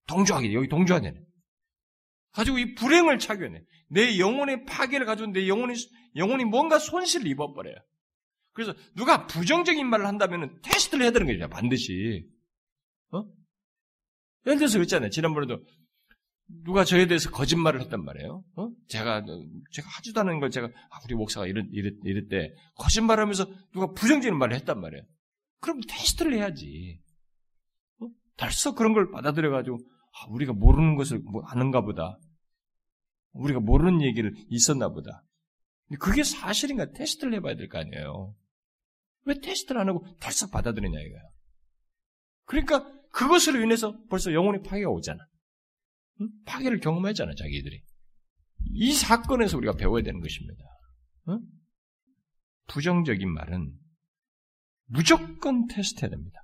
[0.09, 1.21] 동조하게, 여기 동조하게 돼.
[2.31, 3.63] 가지고 이 불행을 차겨내.
[3.89, 5.73] 내 영혼의 파괴를 가지고 내 영혼이,
[6.15, 7.75] 영혼이 뭔가 손실을 입어버려요.
[8.53, 11.49] 그래서 누가 부정적인 말을 한다면 테스트를 해야 되는 거죠.
[11.49, 12.27] 반드시.
[13.11, 13.23] 어?
[14.45, 15.09] 예를 들어서 그랬잖아요.
[15.11, 15.63] 지난번에도
[16.63, 18.43] 누가 저에 대해서 거짓말을 했단 말이에요.
[18.55, 18.69] 어?
[18.87, 19.23] 제가,
[19.71, 23.93] 제가 하지도 않은 걸 제가, 아, 우리 목사가 이랬, 이랬, 이랬 때, 거짓말 하면서 누가
[23.93, 25.03] 부정적인 말을 했단 말이에요.
[25.61, 26.99] 그럼 테스트를 해야지.
[28.01, 28.07] 어?
[28.37, 29.98] 벌써 그런 걸 받아들여가지고, 아,
[30.29, 32.19] 우리가 모르는 것을 뭐 아는가 보다.
[33.31, 35.23] 우리가 모르는 얘기를 있었나 보다.
[35.99, 38.35] 그게 사실인가 테스트를 해봐야 될 거 아니에요.
[39.25, 41.21] 왜 테스트를 안 하고 벌써 받아들이냐 이거야.
[42.45, 45.19] 그러니까 그것으로 인해서 벌써 영혼의 파괴가 오잖아.
[46.21, 46.29] 응?
[46.45, 47.81] 파괴를 경험했잖아 자기들이.
[48.71, 50.63] 이 사건에서 우리가 배워야 되는 것입니다.
[51.29, 51.39] 응?
[52.67, 53.73] 부정적인 말은
[54.85, 56.39] 무조건 테스트해야 됩니다.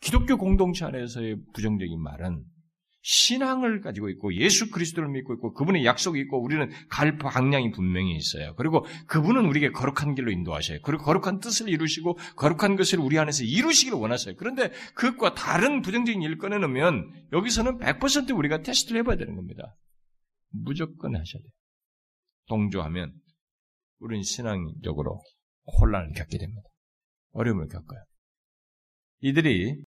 [0.00, 2.44] 기독교 공동체 안에서의 부정적인 말은
[3.06, 8.54] 신앙을 가지고 있고 예수 그리스도를 믿고 있고 그분의 약속이 있고 우리는 갈 방향이 분명히 있어요.
[8.56, 10.78] 그리고 그분은 우리에게 거룩한 길로 인도하셔요.
[10.82, 14.36] 그리고 거룩한 뜻을 이루시고 거룩한 것을 우리 안에서 이루시기를 원하세요.
[14.38, 19.76] 그런데 그것과 다른 부정적인 일을 꺼내놓으면 여기서는 100% 우리가 테스트를 해봐야 되는 겁니다.
[20.48, 21.50] 무조건 하셔야 돼요.
[22.48, 23.12] 동조하면
[23.98, 25.20] 우리는 신앙적으로
[25.78, 26.62] 혼란을 겪게 됩니다.
[27.32, 28.02] 어려움을 겪어요.
[29.20, 29.84] 이들이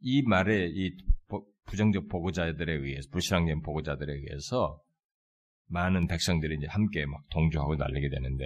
[0.00, 0.96] 이 말에 이
[1.66, 4.80] 부정적 보고자들에 의해서 불신앙적인 보고자들에 의해서
[5.68, 8.44] 많은 백성들이 이제 함께 막 동조하고 날리게 되는데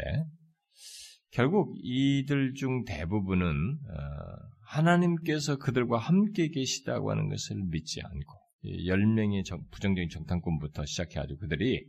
[1.31, 9.42] 결국 이들 중 대부분은 어, 하나님께서 그들과 함께 계시다고 하는 것을 믿지 않고 열 명의
[9.70, 11.87] 부정적인 정탐꾼부터 시작해가지고 그들이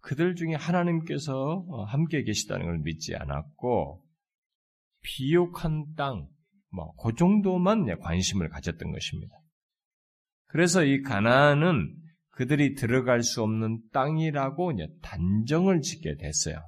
[0.00, 4.04] 그들 중에 하나님께서 어, 함께 계시다는 걸 믿지 않았고
[5.02, 6.28] 비옥한 땅,
[6.70, 9.37] 뭐 그 정도만 관심을 가졌던 것입니다.
[10.48, 11.94] 그래서 이 가나안은
[12.30, 16.60] 그들이 들어갈 수 없는 땅이라고 단정을 짓게 됐어요.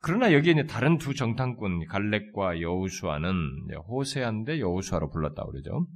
[0.00, 3.34] 그러나 여기에 이제 다른 두 정탐꾼 갈렙과 여우수아는
[3.88, 5.86] 호세한데 여우수아로 불렀다고 그러죠.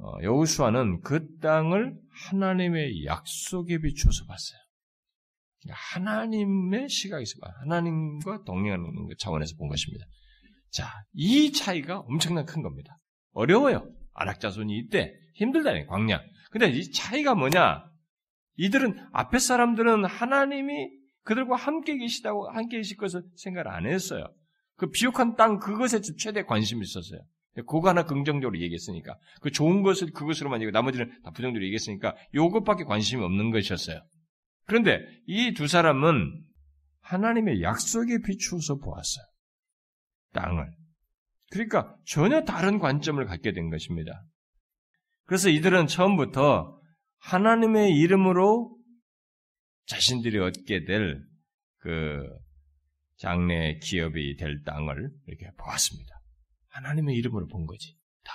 [0.00, 4.58] 어, 여우수아는 그 땅을 하나님의 약속에 비추어서 봤어요.
[5.68, 7.50] 하나님의 시각에서 봐.
[7.60, 8.84] 하나님과 동행하는
[9.18, 10.06] 차원에서 본 것입니다.
[10.70, 12.98] 자, 이 차이가 엄청난 큰 겁니다.
[13.32, 13.88] 어려워요.
[14.14, 16.20] 안학자손이 이때 힘들다니 광야.
[16.50, 17.84] 근데 이 차이가 뭐냐?
[18.56, 20.90] 이들은 앞에 사람들은 하나님이
[21.22, 24.32] 그들과 함께 계시다고 함께 계실 것을 생각을 안 했어요.
[24.76, 27.20] 그 비옥한 땅 그것에 최대 관심이 있었어요.
[27.66, 33.22] 그거 하나 긍정적으로 얘기했으니까 그 좋은 것을 그것으로만 얘기고 나머지는 다 부정적으로 얘기했으니까 요것밖에 관심이
[33.22, 34.00] 없는 것이었어요.
[34.64, 36.44] 그런데 이 두 사람은
[37.00, 39.24] 하나님의 약속에 비추어서 보았어요.
[40.34, 40.70] 땅을.
[41.50, 44.22] 그러니까 전혀 다른 관점을 갖게 된 것입니다.
[45.28, 46.76] 그래서 이들은 처음부터
[47.18, 48.76] 하나님의 이름으로
[49.86, 51.28] 자신들이 얻게 될
[51.78, 52.22] 그
[53.16, 56.20] 장래 기업이 될 땅을 이렇게 보았습니다.
[56.68, 57.96] 하나님의 이름으로 본 거지.
[58.22, 58.32] 다.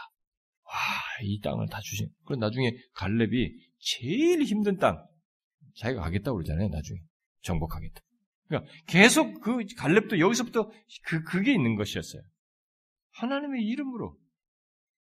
[0.66, 0.74] 와,
[1.22, 2.10] 이 땅을 다 주신.
[2.26, 5.06] 그리고 나중에 갈렙이 제일 힘든 땅,
[5.76, 7.00] 자기가 가겠다고 그러잖아요, 나중에.
[7.42, 8.02] 정복하겠다.
[8.48, 10.70] 그러니까 계속 그 갈렙도 여기서부터
[11.06, 12.22] 그, 그게 있는 것이었어요.
[13.12, 14.18] 하나님의 이름으로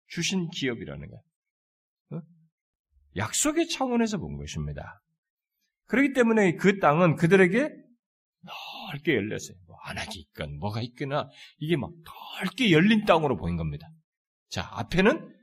[0.07, 1.21] 주신 기업이라는 거야.
[3.15, 5.01] 약속의 차원에서 본 것입니다.
[5.85, 7.69] 그렇기 때문에 그 땅은 그들에게
[8.91, 9.57] 넓게 열렸어요.
[9.67, 11.91] 뭐 안악이 있건 뭐가 있거나 이게 막
[12.41, 13.87] 넓게 열린 땅으로 보인 겁니다.
[14.49, 15.33] 자, 앞에는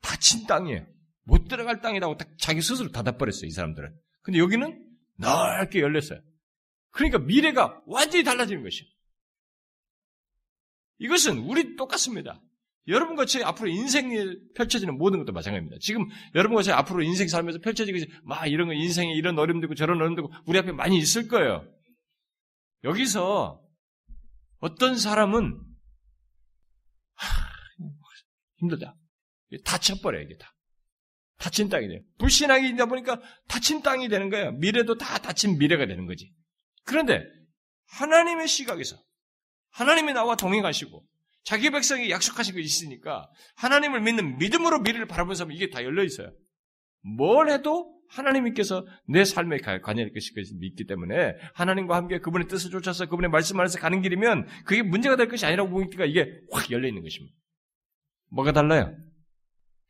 [0.00, 0.86] 닫힌 땅이에요.
[1.24, 3.94] 못 들어갈 땅이라고 딱 자기 스스로 닫아버렸어요, 이 사람들은.
[4.22, 4.86] 근데 여기는
[5.16, 6.20] 넓게 열렸어요.
[6.90, 8.90] 그러니까 미래가 완전히 달라지는 것이에요.
[10.98, 12.40] 이것은 우리 똑같습니다.
[12.88, 14.16] 여러분과 제 앞으로 인생에
[14.54, 15.76] 펼쳐지는 모든 것도 마찬가지입니다.
[15.80, 19.98] 지금 여러분과 제 앞으로 인생 살면서 펼쳐지고 막 이런 거 인생에 이런 어려움도 있고 저런
[19.98, 21.70] 어려움도 있고 우리 앞에 많이 있을 거예요.
[22.84, 23.62] 여기서
[24.60, 25.60] 어떤 사람은
[27.14, 27.28] 하,
[28.56, 28.96] 힘들다.
[29.64, 30.54] 다쳐버려 이게 다.
[31.38, 32.00] 다친 땅이 돼요.
[32.18, 34.52] 불신앙이다 보니까 다친 땅이 되는 거예요.
[34.52, 36.32] 미래도 다 다친 미래가 되는 거지.
[36.84, 37.22] 그런데
[37.86, 38.96] 하나님의 시각에서
[39.70, 41.04] 하나님이 나와 동행하시고
[41.48, 46.30] 자기 백성이 약속하신 것이 있으니까 하나님을 믿는 믿음으로 미래를 바라보는 사람은 이게 다 열려 있어요.
[47.00, 50.30] 뭘 해도 하나님께서 내 삶에 관여할 것이
[50.60, 55.28] 믿기 때문에 하나님과 함께 그분의 뜻을 쫓아서 그분의 말씀 안에서 가는 길이면 그게 문제가 될
[55.28, 57.34] 것이 아니라고 보니까 이게 확 열려 있는 것입니다.
[58.30, 58.94] 뭐가 달라요?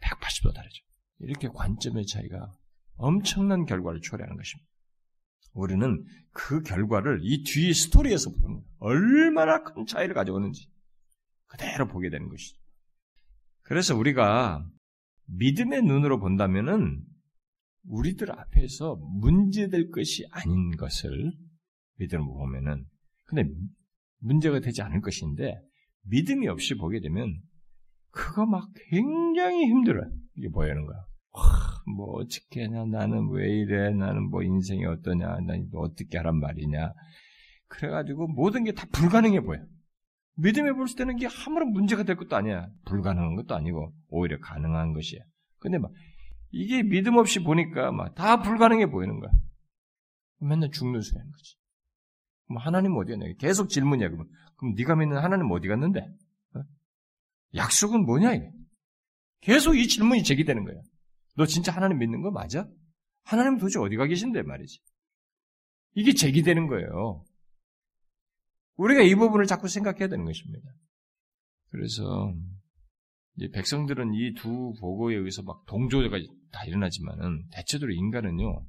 [0.01, 0.85] 180도 다르죠.
[1.19, 2.53] 이렇게 관점의 차이가
[2.95, 4.69] 엄청난 결과를 초래하는 것입니다.
[5.55, 10.69] 우리는 그 결과를 이 뒤 스토리에서 보면 얼마나 큰 차이를 가져오는지
[11.49, 12.59] 그대로 보게 되는 것이죠.
[13.63, 14.67] 그래서 우리가
[15.27, 17.03] 믿음의 눈으로 본다면은
[17.85, 21.33] 우리들 앞에서 문제될 것이 아닌 것을
[21.97, 22.85] 믿음으로 보면은
[23.25, 23.51] 근데
[24.21, 25.61] 문제가 되지 않을 것인데
[26.03, 27.41] 믿음이 없이 보게 되면
[28.11, 30.11] 그거 막 굉장히 힘들어요.
[30.37, 30.97] 이게 뭐라는 거야.
[31.97, 36.93] 뭐 어떻게 하냐 나는 왜 이래 나는 뭐 인생이 어떠냐 나는 어떻게 하란 말이냐
[37.69, 39.61] 그래가지고 모든 게 다 불가능해 보여
[40.41, 42.69] 믿음에 볼 때는 이게 아무런 문제가 될 것도 아니야.
[42.85, 45.21] 불가능한 것도 아니고 오히려 가능한 것이야.
[45.59, 45.91] 근데 막
[46.51, 49.31] 이게 믿음 없이 보니까 막 다 불가능해 보이는 거야.
[50.41, 51.57] 맨날 죽는 소리 하는 거지.
[52.47, 53.27] 뭐 하나님 어디 갔냐?
[53.39, 54.29] 계속 질문이야 그러면.
[54.57, 56.01] 그럼 네가 믿는 하나님 어디 갔는데?
[56.55, 56.61] 어?
[57.55, 58.51] 약속은 뭐냐 이게?
[59.41, 60.77] 계속 이 질문이 제기되는 거야.
[61.37, 62.69] 너 진짜 하나님 믿는 거 맞아?
[63.25, 64.81] 하나님 도대체 어디가 계신데 말이지.
[65.95, 67.25] 이게 제기되는 거예요.
[68.79, 70.69] 우리가 이 부분을 자꾸 생각해야 되는 것입니다.
[71.71, 72.33] 그래서
[73.53, 76.17] 백성들은 이 두 보고에 의해서 막 동조가
[76.51, 78.65] 다 일어나지만은 대체적으로 인간은요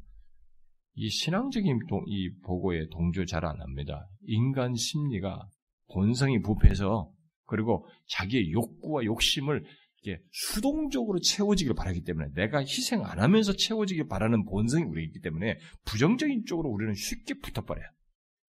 [0.96, 4.10] 이 신앙적인 동, 이 보고에 동조 잘 안 합니다.
[4.28, 5.48] 인간 심리가
[5.94, 7.10] 본성이 부패해서
[7.46, 9.64] 그리고 자기의 욕구와 욕심을
[10.02, 15.58] 이게 수동적으로 채워지길 바라기 때문에 내가 희생 안 하면서 채워지길 바라는 본성이 우리에 있기 때문에
[15.86, 17.86] 부정적인 쪽으로 우리는 쉽게 붙어버려요.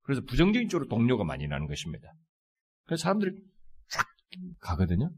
[0.06, 2.14] 그래서 부정적인 쪽으로 동료가 많이 나는 것입니다.
[2.86, 3.32] 그래서 사람들이
[3.90, 4.06] 쫙
[4.60, 5.12] 가거든요.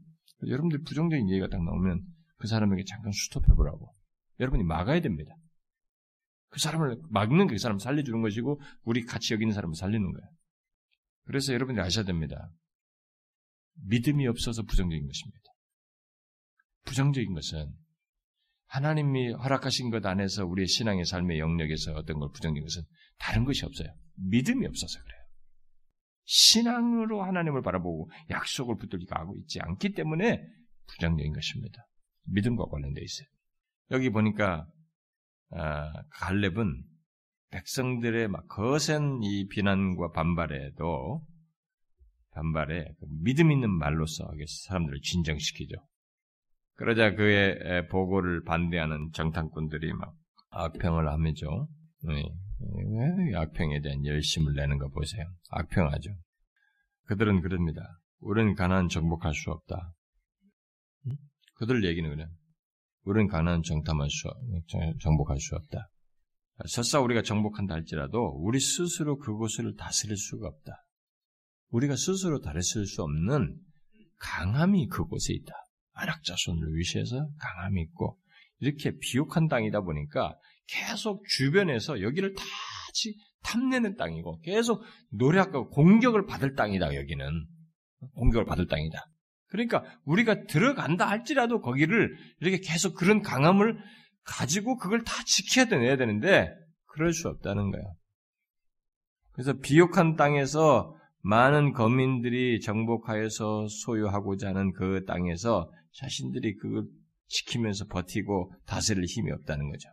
[0.46, 2.02] 여러분들 부정적인 얘기가 딱 나오면
[2.38, 3.94] 그 사람에게 잠깐 스톱해보라고.
[4.40, 5.34] 여러분이 막아야 됩니다.
[6.48, 10.28] 그 사람을 막는 그 사람을 살려주는 것이고 우리 같이 여기는 사람을 살리는 거예요.
[11.24, 12.50] 그래서 여러분들이 아셔야 됩니다.
[13.84, 15.44] 믿음이 없어서 부정적인 것입니다.
[16.84, 17.74] 부정적인 것은
[18.68, 22.82] 하나님이 허락하신 것 안에서 우리의 신앙의 삶의 영역에서 어떤 걸 부정적인 것은
[23.18, 23.94] 다른 것이 없어요.
[24.18, 25.18] 믿음이 없어서 그래요.
[26.24, 30.46] 신앙으로 하나님을 바라보고 약속을 붙들고 하고 있지 않기 때문에
[30.86, 31.86] 부정적인 것입니다.
[32.24, 33.28] 믿음과 관련되어 있어요.
[33.90, 34.66] 여기 보니까
[35.50, 36.84] 아, 갈렙은
[37.50, 41.24] 백성들의 막 거센 이 비난과 반발에도
[42.32, 44.30] 반발에 그 믿음 있는 말로서
[44.66, 45.76] 사람들을 진정시키죠.
[46.74, 50.14] 그러자 그의 보고를 반대하는 정탐꾼들이 막
[50.50, 51.68] 악평을 하면죠.
[52.00, 52.22] 네.
[52.60, 55.24] 왜 악평에 대한 열심을 내는 거 보세요.
[55.50, 56.10] 악평하죠.
[57.04, 58.00] 그들은 그럽니다.
[58.20, 59.94] 우리는 가난 정복할 수 없다.
[61.54, 62.26] 그들 얘기는 그래.
[63.04, 64.28] 우리는 가난 정탐할 수,
[65.00, 65.90] 정복할 수 없다.
[66.66, 70.84] 설사 우리가 정복한다 할지라도 우리 스스로 그곳을 다스릴 수가 없다.
[71.70, 73.56] 우리가 스스로 다스릴 수 없는
[74.18, 75.52] 강함이 그곳에 있다.
[75.92, 78.18] 안악자손을 위시해서 강함이 있고
[78.58, 80.36] 이렇게 비옥한 땅이다 보니까
[80.68, 82.42] 계속 주변에서 여기를 다
[83.42, 87.46] 탐내는 땅이고 계속 노력하고 공격을 받을 땅이다 여기는
[88.14, 89.06] 공격을 받을 땅이다.
[89.46, 93.78] 그러니까 우리가 들어간다 할지라도 거기를 이렇게 계속 그런 강함을
[94.24, 96.52] 가지고 그걸 다 지켜야 되는데
[96.84, 97.94] 그럴 수 없다는 거예요.
[99.32, 106.84] 그래서 비옥한 땅에서 많은 거민들이 정복하여서 소유하고자 하는 그 땅에서 자신들이 그걸
[107.28, 109.88] 지키면서 버티고 다스릴 힘이 없다는 거죠.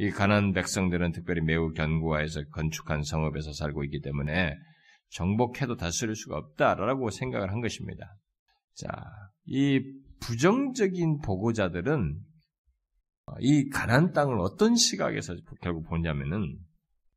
[0.00, 4.54] 이 가난 백성들은 특별히 매우 견고하여서 건축한 성읍에서 살고 있기 때문에
[5.10, 8.06] 정복해도 다스릴 수가 없다라고 생각을 한 것입니다.
[8.74, 8.86] 자,
[9.44, 9.80] 이
[10.20, 12.16] 부정적인 보고자들은
[13.40, 16.56] 이 가난 땅을 어떤 시각에서 결국 보냐면은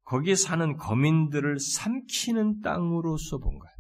[0.06, 3.76] 거기에 사는 거민들을 삼키는 땅으로서 본 거예요.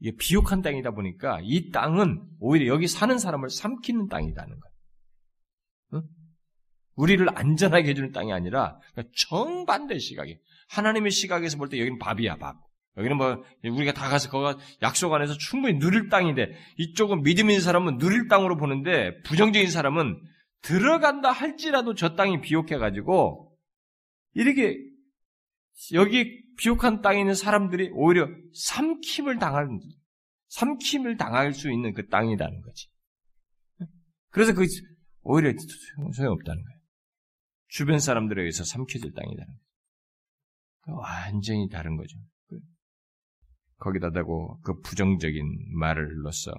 [0.00, 4.74] 이게 비옥한 땅이다 보니까 이 땅은 오히려 여기 사는 사람을 삼키는 땅이라는 거예요.
[5.94, 6.02] 응?
[6.96, 10.38] 우리를 안전하게 해주는 땅이 아니라 그러니까 정반대 시각이
[10.68, 12.56] 하나님의 시각에서 볼 때 여기는 밥이야 밥.
[12.96, 17.98] 여기는 뭐 우리가 다 가서 거가 약속 안에서 충분히 누릴 땅인데 이쪽은 믿음 있는 사람은
[17.98, 20.20] 누릴 땅으로 보는데 부정적인 사람은
[20.62, 23.52] 들어간다 할지라도 저 땅이 비옥해 가지고
[24.34, 24.78] 이렇게
[25.92, 29.68] 여기 비옥한 땅에 있는 사람들이 오히려 삼킴을 당할,
[30.48, 32.88] 삼킴을 당할 수 있는 그 땅이라는 거지.
[34.30, 34.66] 그래서 그,
[35.22, 35.52] 오히려
[36.14, 36.73] 소용없다는 거예요.
[37.74, 39.52] 주변 사람들에 의해서 삼켜질 땅이라는
[40.84, 40.98] 거예요.
[41.00, 42.16] 완전히 다른 거죠.
[43.78, 46.52] 거기다 대고 그 부정적인 말을로써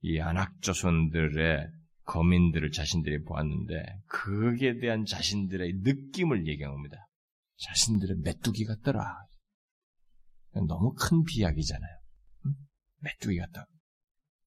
[0.00, 1.68] 이 안악조선들의
[2.04, 3.74] 거민들을 자신들이 보았는데
[4.06, 6.96] 그에 대한 자신들의 느낌을 얘기합니다.
[7.58, 9.04] 자신들의 메뚜기 같더라.
[10.66, 11.98] 너무 큰 비약이잖아요.
[12.46, 12.54] 응?
[13.02, 13.66] 메뚜기 같다.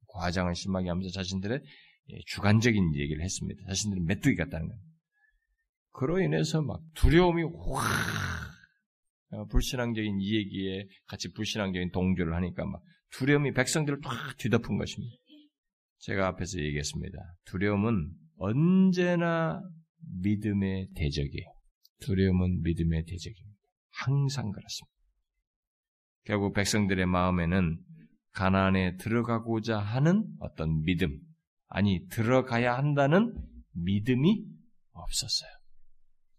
[0.07, 1.61] 과장을 심하게 하면서 자신들의
[2.25, 3.63] 주관적인 얘기를 했습니다.
[3.67, 4.92] 자신들은 메뚜기 같다는 거예요.
[5.93, 8.53] 그로 인해서 막 두려움이 확
[9.31, 12.81] 어, 불신앙적인 이 얘기에 같이 불신앙적인 동조를 하니까 막
[13.11, 15.15] 두려움이 백성들을 확 뒤덮은 것입니다.
[15.99, 17.17] 제가 앞에서 얘기했습니다.
[17.45, 19.61] 두려움은 언제나
[20.19, 21.47] 믿음의 대적이에요.
[22.01, 23.59] 두려움은 믿음의 대적입니다.
[23.91, 24.93] 항상 그렇습니다.
[26.25, 27.79] 결국 백성들의 마음에는
[28.31, 31.19] 가나안에 들어가고자 하는 어떤 믿음,
[31.67, 33.33] 아니 들어가야 한다는
[33.73, 34.43] 믿음이
[34.91, 35.62] 없었어요.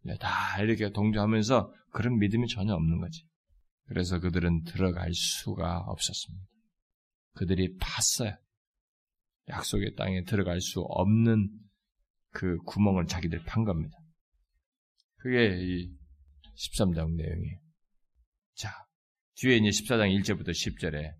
[0.05, 3.27] 네, 다 이렇게 동조하면서 그런 믿음이 전혀 없는 거지.
[3.87, 6.47] 그래서 그들은 들어갈 수가 없었습니다.
[7.33, 8.37] 그들이 봤어요.
[9.49, 11.51] 약속의 땅에 들어갈 수 없는
[12.31, 13.97] 그 구멍을 자기들 판 겁니다.
[15.17, 15.91] 그게 이
[16.57, 17.61] 13장 내용이에요.
[18.55, 18.71] 자,
[19.37, 21.15] 뒤에 이제 14장 1절부터 10절에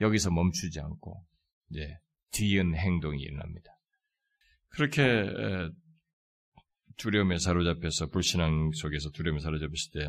[0.00, 1.26] 여기서 멈추지 않고
[1.70, 1.96] 이제
[2.32, 3.70] 뒤은 행동이 일어납니다.
[4.68, 5.02] 그렇게
[7.00, 10.06] 두려움에 사로잡혀서 불신앙 속에서 두려움에 사로잡혔을 때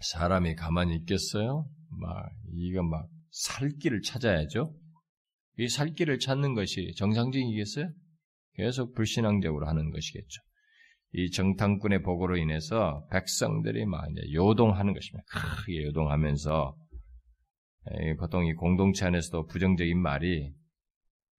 [0.00, 1.66] 사람이 가만히 있겠어요?
[1.90, 4.74] 막 이거 막 살 길을 찾아야죠.
[5.58, 7.90] 이 살 길을 찾는 것이 정상적이겠어요?
[8.54, 10.42] 계속 불신앙적으로 하는 것이겠죠.
[11.12, 15.24] 이 정탐꾼의 보고로 인해서 백성들이 막 요동하는 것입니다.
[15.28, 16.76] 크게 요동하면서
[18.18, 20.52] 보통 이 공동체 안에서도 부정적인 말이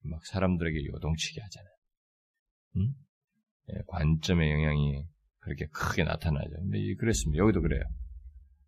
[0.03, 1.73] 막 사람들에게 요동치게 하잖아요.
[2.77, 2.93] 응?
[3.69, 5.03] 예, 관점의 영향이
[5.39, 6.49] 그렇게 크게 나타나죠.
[6.49, 7.41] 근데 그랬습니다.
[7.41, 7.81] 여기도 그래요.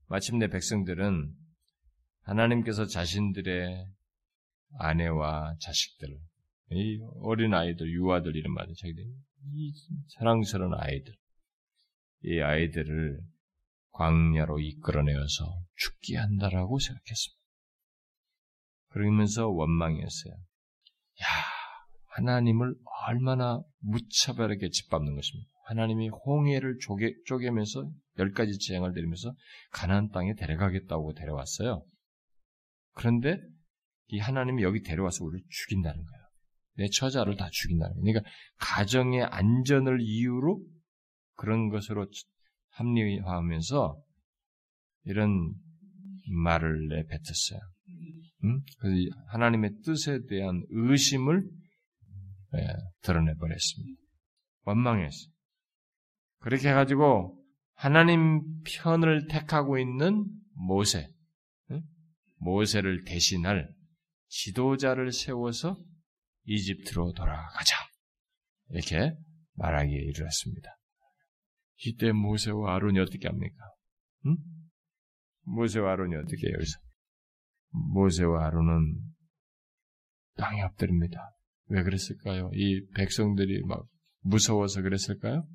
[0.08, 1.34] 마침내 백성들은
[2.24, 3.88] 하나님께서 자신들의
[4.78, 6.18] 아내와 자식들,
[6.72, 9.74] 이 어린 아이들, 유아들 이런 말이 자기들 이
[10.08, 11.14] 사랑스러운 아이들,
[12.24, 13.20] 이 아이들을
[13.91, 17.39] 광야로 이끌어내어서 죽게 한다라고 생각했습니다.
[18.89, 20.34] 그러면서 원망했어요.
[20.34, 21.26] 야,
[22.20, 22.76] 하나님을
[23.07, 25.49] 얼마나 무차별하게 짓밟는 것입니다.
[25.65, 29.34] 하나님이 홍해를 쪼개, 쪼개면서 열 가지 재앙을 내리면서
[29.72, 31.86] 가나안 땅에 데려가겠다고 데려왔어요.
[32.93, 33.39] 그런데
[34.07, 36.24] 이 하나님이 여기 데려와서 우리를 죽인다는 거예요.
[36.78, 38.03] 내 처자를 다 죽인다는 거예요.
[38.03, 40.61] 그러니까 가정의 안전을 이유로
[41.36, 42.07] 그런 것으로
[42.72, 44.01] 합리화하면서
[45.05, 45.53] 이런
[46.43, 47.59] 말을 내뱉었어요.
[48.43, 48.61] 음?
[49.28, 51.43] 하나님의 뜻에 대한 의심을
[52.56, 52.68] 예,
[53.02, 54.02] 드러내버렸습니다.
[54.64, 55.32] 원망했어요.
[56.39, 57.38] 그렇게 해가지고
[57.74, 61.10] 하나님 편을 택하고 있는 모세,
[62.39, 63.74] 모세를 대신할
[64.28, 65.78] 지도자를 세워서
[66.45, 67.76] 이집트로 돌아가자.
[68.70, 69.16] 이렇게
[69.54, 70.78] 말하기에 이르렀습니다.
[71.86, 73.64] 이때 모세와 아론이 어떻게 합니까?
[74.26, 74.38] 응?
[75.43, 76.78] 모세와 아론이 어떻게 해요, 여기서?
[77.93, 79.02] 모세와 아론은
[80.36, 81.32] 땅에 엎드립니다.
[81.70, 82.51] 왜 그랬을까요?
[82.53, 83.86] 이 백성들이 막
[84.22, 85.47] 무서워서 그랬을까요?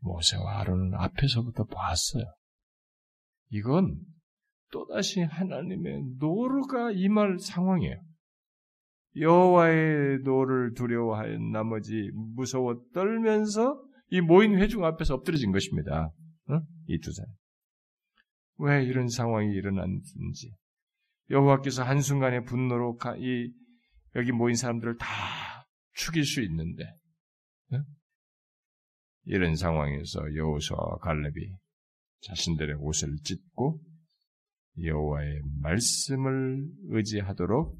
[0.00, 2.24] 모세와 아론은 앞에서부터 봤어요.
[3.50, 3.98] 이건
[4.70, 7.96] 또다시 하나님의 노가 임할 상황이에요.
[9.16, 16.12] 여호와의 노를 두려워하여 나머지 무서워 떨면서 이 모인 회중 앞에서 엎드려진 것입니다.
[16.48, 16.60] 어?
[16.86, 17.30] 이두 사람.
[18.58, 20.54] 왜 이런 상황이 일어났는지
[21.30, 23.52] 여호와께서 한순간에 분노로 이
[24.16, 25.06] 여기 모인 사람들을 다
[25.94, 26.84] 죽일 수 있는데
[27.70, 27.78] 네?
[29.24, 31.34] 이런 상황에서 여호수아와 갈렙이
[32.22, 33.80] 자신들의 옷을 찢고
[34.82, 37.78] 여호와의 말씀을 의지하도록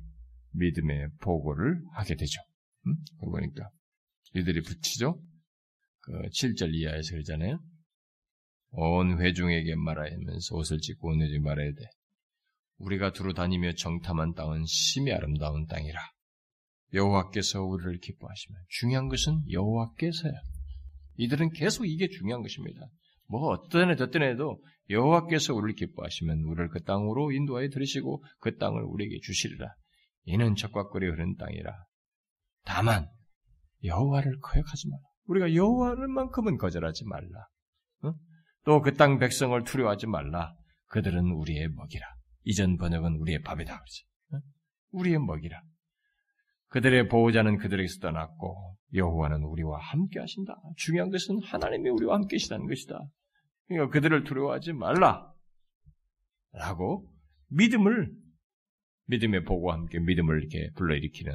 [0.53, 2.41] 믿음의 보고를 하게 되죠.
[2.87, 2.97] 음?
[3.20, 3.70] 보니까
[4.35, 5.20] 이들이 붙이죠.
[6.01, 7.61] 그 7절 이하에서 그러잖아요.
[8.70, 11.85] 온 회중에게 말하면서 옷을 찢고 온 회중 말해야 돼.
[12.79, 16.01] 우리가 두루 다니며 정탐한 땅은 심히 아름다운 땅이라.
[16.93, 20.32] 여호와께서 우리를 기뻐하시면 중요한 것은 여호와께서요.
[21.16, 22.80] 이들은 계속 이게 중요한 것입니다.
[23.26, 28.82] 뭐 어떤 애 어떤 애도 여호와께서 우리를 기뻐하시면 우리를 그 땅으로 인도하여 들으시고 그 땅을
[28.82, 29.74] 우리에게 주시리라.
[30.24, 31.72] 이는 적과거리 흐른 땅이라.
[32.64, 33.09] 다만
[33.84, 35.03] 여호와를 거역하지 마라.
[35.26, 37.47] 우리가 여호와를만큼은 거절하지 말라.
[38.05, 38.14] 어?
[38.64, 40.55] 또그 땅 백성을 두려워하지 말라.
[40.86, 42.07] 그들은 우리의 먹이라.
[42.45, 43.74] 이전 번역은 우리의 밥이다.
[43.74, 44.05] 그러지.
[44.32, 44.39] 어?
[44.93, 45.61] 우리의 먹이라.
[46.69, 50.57] 그들의 보호자는 그들에게서 떠났고 여호와는 우리와 함께 하신다.
[50.77, 52.99] 중요한 것은 하나님이 우리와 함께 계시다는 것이다.
[53.66, 55.33] 그러니까 그들을 두려워하지 말라.
[56.53, 57.11] 라고
[57.49, 58.11] 믿음을
[59.07, 61.35] 믿음의 보고와 함께 믿음을 이렇게 불러일으키는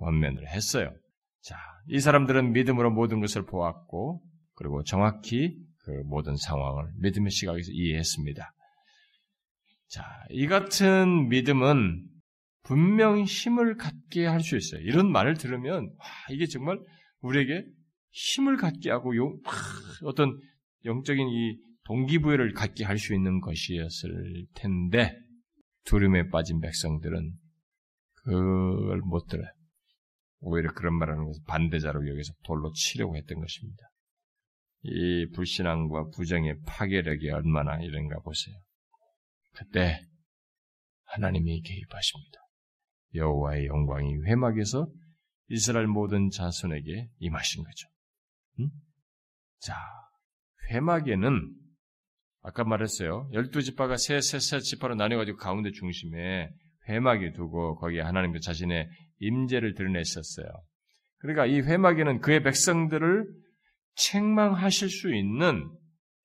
[0.00, 0.92] 권면을 했어요.
[1.40, 1.56] 자,
[1.88, 4.22] 이 사람들은 믿음으로 모든 것을 보았고,
[4.54, 8.52] 그리고 정확히 그 모든 상황을 믿음의 시각에서 이해했습니다.
[9.88, 12.04] 자, 이 같은 믿음은
[12.66, 14.80] 분명 힘을 갖게 할 수 있어요.
[14.80, 16.80] 이런 말을 들으면, 와, 이게 정말
[17.20, 17.64] 우리에게
[18.10, 19.40] 힘을 갖게 하고, 용,
[20.02, 20.36] 어떤
[20.84, 25.16] 영적인 이 동기부여를 갖게 할 수 있는 것이었을 텐데,
[25.84, 27.32] 두려움에 빠진 백성들은
[28.24, 29.48] 그걸 못 들어요.
[30.40, 33.82] 오히려 그런 말하는 것을 반대자로 여기서 돌로 치려고 했던 것입니다.
[34.82, 38.56] 이 불신앙과 부정의 파괴력이 얼마나 이런가 보세요.
[39.54, 40.00] 그때
[41.04, 42.45] 하나님이 개입하십니다.
[43.16, 44.88] 여호와의 영광이 회막에서
[45.48, 47.88] 이스라엘 모든 자손에게 임하신 거죠.
[48.60, 48.70] 응?
[49.60, 49.74] 자,
[50.70, 51.54] 회막에는
[52.42, 53.28] 아까 말했어요.
[53.32, 56.48] 열두 지파가 세세세 지파로 나뉘어가지고 가운데 중심에
[56.88, 58.88] 회막이 두고 거기에 하나님도 자신의
[59.18, 60.46] 임재를 드러냈었어요.
[61.18, 63.26] 그러니까 이 회막에는 그의 백성들을
[63.96, 65.68] 책망하실 수 있는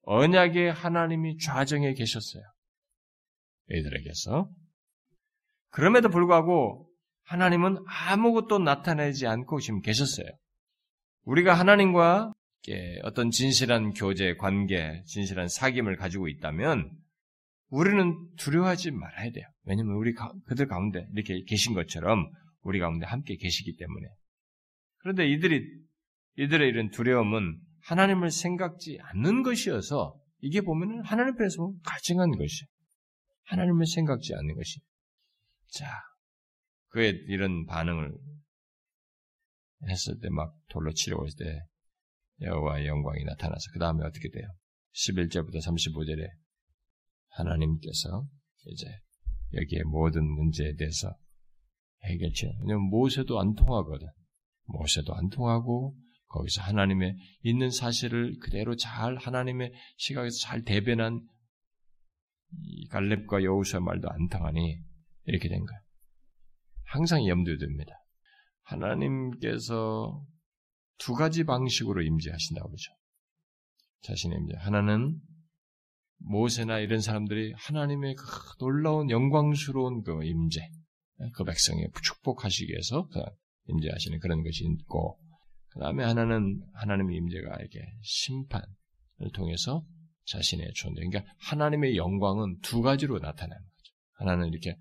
[0.04, 2.44] 언약의 하나님이 좌정해 계셨어요.
[3.70, 4.50] 이들에게서.
[5.72, 6.88] 그럼에도 불구하고
[7.24, 10.28] 하나님은 아무것도 나타내지 않고 지금 계셨어요.
[11.24, 12.34] 우리가 하나님과
[13.04, 16.92] 어떤 진실한 교제, 관계, 진실한 사귐을 가지고 있다면
[17.70, 19.46] 우리는 두려워하지 말아야 돼요.
[19.64, 20.14] 왜냐하면 우리
[20.46, 22.30] 그들 가운데 이렇게 계신 것처럼
[22.62, 24.08] 우리 가운데 함께 계시기 때문에.
[24.98, 25.66] 그런데 이들이
[26.38, 32.66] 이들의 이런 두려움은 하나님을 생각지 않는 것이어서 이게 보면은 하나님 편에서 가증한 것이
[33.46, 34.80] 하나님을 생각지 않는 것이.
[35.72, 35.90] 자,
[36.90, 38.14] 그의 이런 반응을
[39.90, 41.66] 했을 때 막 돌로 치려고 했을 때
[42.42, 44.48] 여호와의 영광이 나타나서 그 다음에 어떻게 돼요?
[44.94, 46.28] 11절부터 35절에
[47.30, 48.28] 하나님께서
[48.66, 48.86] 이제
[49.54, 51.16] 여기에 모든 문제에 대해서
[52.04, 54.08] 해결치 왜냐면 모세도 안 통하거든.
[54.66, 55.96] 모세도 안 통하고
[56.28, 61.22] 거기서 하나님의 있는 사실을 그대로 잘 하나님의 시각에서 잘 대변한
[62.64, 64.91] 이 갈렙과 여우수의 말도 안 통하니
[65.26, 65.82] 이렇게 된 거예요.
[66.86, 67.94] 항상 염두에 둡니다.
[68.64, 70.24] 하나님께서
[70.98, 72.92] 두 가지 방식으로 임재하신다고 그러죠.
[74.02, 74.56] 자신의 임재.
[74.58, 75.20] 하나는
[76.18, 78.24] 모세나 이런 사람들이 하나님의 그
[78.60, 80.62] 놀라운 영광스러운 그 임재,
[81.34, 83.22] 그 백성에 축복하시기 위해서 그
[83.68, 85.20] 임재하시는 그런 것이 있고,
[85.70, 88.66] 그 다음에 하나는 하나님의 임재가 이렇게 심판을
[89.34, 89.86] 통해서
[90.26, 91.02] 자신의 존재.
[91.02, 93.94] 그러니까 하나님의 영광은 두 가지로 나타나는 거죠.
[94.14, 94.76] 하나는 이렇게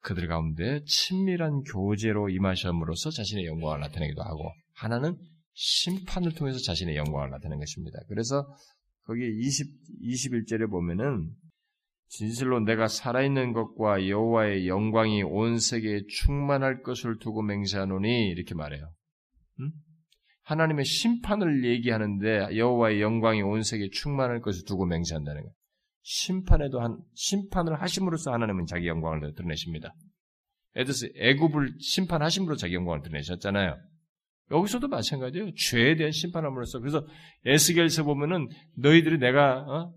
[0.00, 5.16] 그들 가운데 친밀한 교제로 임하심으로써 자신의 영광을 나타내기도 하고, 하나는
[5.54, 7.98] 심판을 통해서 자신의 영광을 나타내는 것입니다.
[8.08, 8.46] 그래서
[9.04, 9.66] 거기 20,
[10.02, 11.30] 21절에 보면은
[12.08, 18.92] 진실로 내가 살아있는 것과 여호와의 영광이 온 세계에 충만할 것을 두고 맹세하노니 이렇게 말해요.
[19.60, 19.72] 음?
[20.42, 25.54] 하나님의 심판을 얘기하는데 여호와의 영광이 온 세계에 충만할 것을 두고 맹세한다는 거예요.
[26.08, 29.92] 심판에도 한 심판을 하심으로써 하나님은 자기 영광을 드러내십니다.
[30.76, 33.76] 에드스 애굽을 심판하심으로 자기 영광을 드러내셨잖아요.
[34.52, 35.52] 여기서도 마찬가지예요.
[35.56, 37.04] 죄에 대한 심판함으로써 그래서
[37.44, 39.92] 에스겔서 보면은 너희들이 내가 어?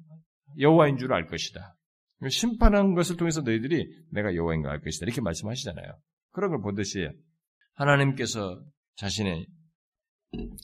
[0.58, 1.76] 여호와인 줄 알 것이다.
[2.28, 5.06] 심판한 것을 통해서 너희들이 내가 여호와인 걸 알 것이다.
[5.06, 5.94] 이렇게 말씀하시잖아요.
[6.32, 7.08] 그런 걸 보듯이
[7.76, 8.60] 하나님께서
[8.96, 9.46] 자신의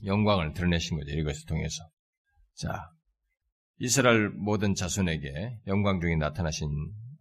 [0.06, 1.12] 영광을 드러내신 거죠.
[1.12, 1.84] 이것을 통해서.
[2.56, 2.90] 자,
[3.78, 6.70] 이스라엘 모든 자손에게 영광 중에 나타나신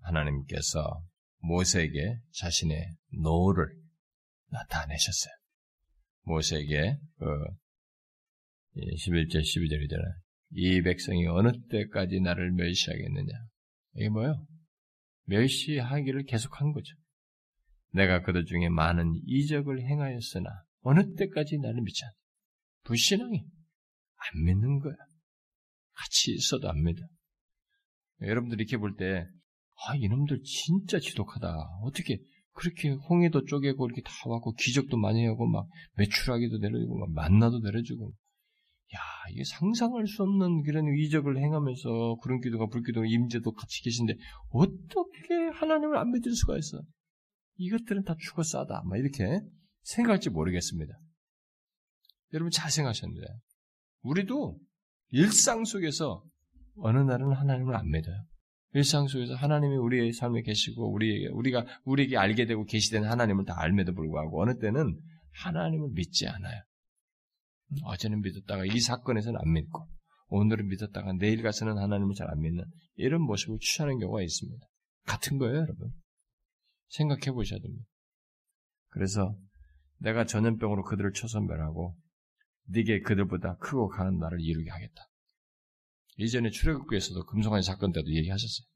[0.02, 1.04] 하나님께서
[1.38, 3.74] 모세에게 자신의 노를
[4.50, 5.32] 나타내셨어요.
[6.22, 7.26] 모세에게 그
[8.76, 10.24] 11절 12절이잖아요.
[10.56, 13.32] 이 백성이 어느 때까지 나를 멸시하겠느냐?
[13.96, 14.46] 이게 뭐요?
[15.24, 16.94] 멸시하기를 계속한 거죠.
[17.92, 20.50] 내가 그들 중에 많은 이적을 행하였으나
[20.82, 22.12] 어느 때까지 나를 믿지 않아.
[22.84, 24.94] 불신앙이 안 믿는 거야.
[25.94, 27.02] 같이 있어도 안 믿어.
[28.20, 29.26] 여러분들 이렇게 볼 때,
[29.86, 31.56] 아, 이놈들 진짜 지독하다.
[31.82, 32.18] 어떻게
[32.54, 38.12] 그렇게 홍해도 쪼개고 이렇게 다 와고 기적도 많이 하고 막 매출하기도 내려주고 막 만나도 내려주고
[38.94, 38.98] 야
[39.32, 44.14] 이게 상상할 수 없는 그런 이적을 행하면서 구름 기도가 불기도 임재도 같이 계신데
[44.50, 46.80] 어떻게 하나님을 안 믿을 수가 있어?
[47.56, 48.82] 이것들은 다 죽어 싸다.
[48.84, 49.40] 막 이렇게
[49.82, 50.94] 생각할지 모르겠습니다.
[52.34, 53.26] 여러분 잘 생각하셨는데
[54.02, 54.58] 우리도
[55.10, 56.24] 일상 속에서
[56.76, 58.24] 어느 날은 하나님을 안 믿어요.
[58.72, 63.94] 일상 속에서 하나님이 우리의 삶에 계시고 우리에게 우리가 우리에게 알게 되고 계시된 하나님을 다 알매도
[63.94, 64.98] 불구하고 어느 때는
[65.42, 66.62] 하나님을 믿지 않아요.
[67.84, 69.88] 어제는 믿었다가 이 사건에서는 안 믿고
[70.28, 72.64] 오늘은 믿었다가 내일 가서는 하나님을 잘 안 믿는
[72.96, 74.66] 이런 모습을 취하는 경우가 있습니다.
[75.06, 75.92] 같은 거예요, 여러분.
[76.88, 77.84] 생각해 보셔야 됩니다.
[78.88, 79.36] 그래서
[79.98, 81.96] 내가 전염병으로 그들을 초선별하고
[82.66, 85.02] 네게 그들보다 크고 강한 나를 이루게 하겠다.
[86.16, 88.66] 이전에 출애굽기에서도 금송아지 사건 때도 얘기하셨어요.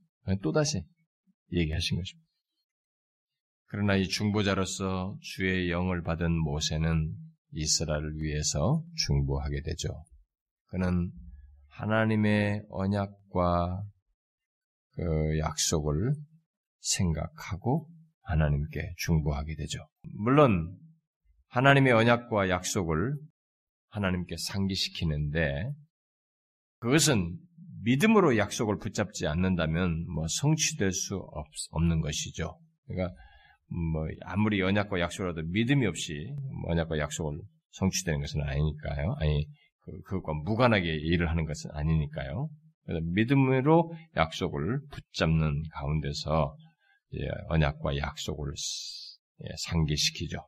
[0.43, 0.83] 또다시
[1.53, 2.29] 얘기하신 것입니다.
[3.67, 7.15] 그러나 이 중보자로서 주의 영을 받은 모세는
[7.53, 10.05] 이스라엘을 위해서 중보하게 되죠.
[10.67, 11.11] 그는
[11.69, 13.83] 하나님의 언약과
[14.93, 16.15] 그 약속을
[16.81, 17.89] 생각하고
[18.23, 19.87] 하나님께 중보하게 되죠.
[20.17, 20.77] 물론
[21.49, 23.17] 하나님의 언약과 약속을
[23.91, 25.71] 하나님께 상기시키는데
[26.79, 27.37] 그것은
[27.83, 32.59] 믿음으로 약속을 붙잡지 않는다면 뭐 성취될 수 없, 없는 것이죠.
[32.87, 33.15] 그러니까
[33.67, 36.35] 뭐 아무리 언약과 약속이라도 믿음이 없이
[36.67, 37.39] 언약과 약속을
[37.73, 39.17] 성취되는 것은 아니니까요.
[39.19, 39.47] 아니
[39.81, 42.49] 그, 그것과 무관하게 일을 하는 것은 아니니까요.
[42.85, 46.57] 그래서 믿음으로 약속을 붙잡는 가운데서
[47.49, 48.53] 언약과 약속을
[49.45, 50.39] 예, 상기시키죠.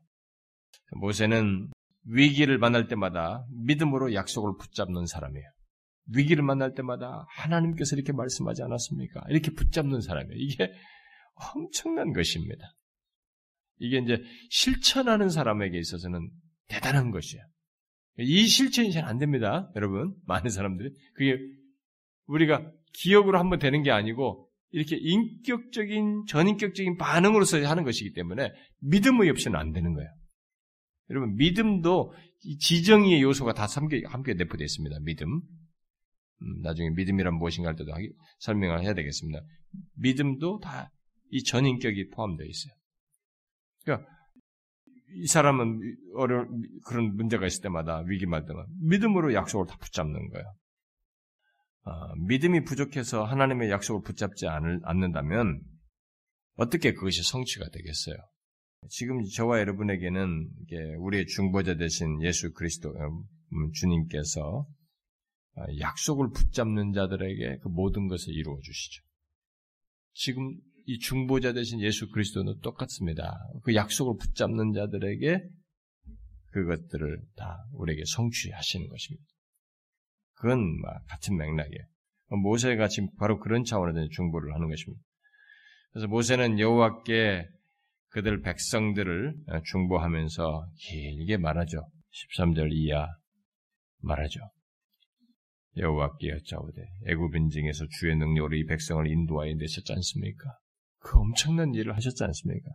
[0.97, 1.69] 모세는
[2.13, 5.47] 위기를 만날 때마다 믿음으로 약속을 붙잡는 사람이에요.
[6.13, 9.23] 위기를 만날 때마다 하나님께서 이렇게 말씀하지 않았습니까?
[9.29, 10.35] 이렇게 붙잡는 사람이에요.
[10.37, 10.73] 이게
[11.55, 12.73] 엄청난 것입니다.
[13.79, 16.31] 이게 이제 실천하는 사람에게 있어서는
[16.69, 17.45] 대단한 것이에요.
[18.19, 19.71] 이 실천이 잘 안 됩니다.
[19.77, 20.15] 여러분.
[20.27, 20.93] 많은 사람들이.
[21.15, 21.39] 그게
[22.27, 29.59] 우리가 기억으로 한번 되는 게 아니고 이렇게 인격적인, 전인격적인 반응으로서 하는 것이기 때문에 믿음의 없이는
[29.59, 30.11] 안 되는 거예요.
[31.11, 32.15] 여러분, 믿음도
[32.59, 34.97] 지정의 요소가 다 함께, 함께 내포되어 있습니다.
[35.03, 35.43] 믿음.
[36.43, 37.93] 음, 나중에 믿음이란 무엇인가 할 때도
[38.39, 39.41] 설명을 해야 되겠습니다.
[39.97, 40.91] 믿음도 다
[41.31, 42.73] 이 전인격이 포함되어 있어요.
[43.85, 44.09] 그러니까
[45.15, 50.55] 이 사람은 어려운 그런 문제가 있을 때마다 위기말 때마다 믿음으로 약속을 다 붙잡는 거예요.
[51.85, 55.63] 아, 믿음이 부족해서 하나님의 약속을 붙잡지 않을, 않는다면
[56.57, 58.17] 어떻게 그것이 성취가 되겠어요?
[58.89, 60.51] 지금 저와 여러분에게는
[60.99, 64.67] 우리의 중보자 되신 예수 그리스도 음, 주님께서
[65.57, 69.03] 아, 약속을 붙잡는 자들에게 그 모든 것을 이루어 주시죠.
[70.13, 70.57] 지금
[70.87, 73.39] 이 중보자 되신 예수 그리스도는 똑같습니다.
[73.63, 75.41] 그 약속을 붙잡는 자들에게
[76.53, 79.27] 그것들을 다 우리에게 성취하시는 것입니다.
[80.35, 81.85] 그건 같은 맥락이에요.
[82.43, 85.03] 모세가 지금 바로 그런 차원에서 중보를 하는 것입니다.
[85.93, 87.47] 그래서 모세는 여호와께
[88.11, 89.35] 그들 백성들을
[89.65, 91.89] 중보하면서 길게 말하죠.
[92.37, 93.07] 13절 이하
[94.03, 94.41] 말하죠.
[95.77, 100.59] 여호와께 여짜오되 애굽 인증에서 주의 능력으로 이 백성을 인도하여 내셨지 않습니까?
[100.99, 102.69] 그 엄청난 일을 하셨지 않습니까?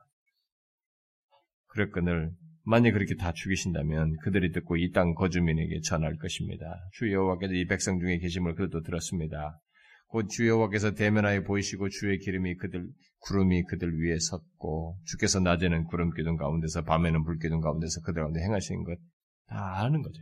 [1.67, 2.31] 그랬거늘
[2.63, 6.65] 만약 그렇게 다 죽이신다면 그들이 듣고 이 땅 거주민에게 전할 것입니다.
[6.93, 9.59] 주 여호와께서 이 백성 중에 계심을 그들도 들었습니다.
[10.07, 12.87] 곧 주 여호와께서 대면하여 보이시고 주의 기름이 그들
[13.25, 18.39] 구름이 그들 위에 섰고 주께서 낮에는 구름 기둥 가운데서 밤에는 불 기둥 가운데서 그들 가운데
[18.41, 20.21] 행하시는 것다 아는 거죠.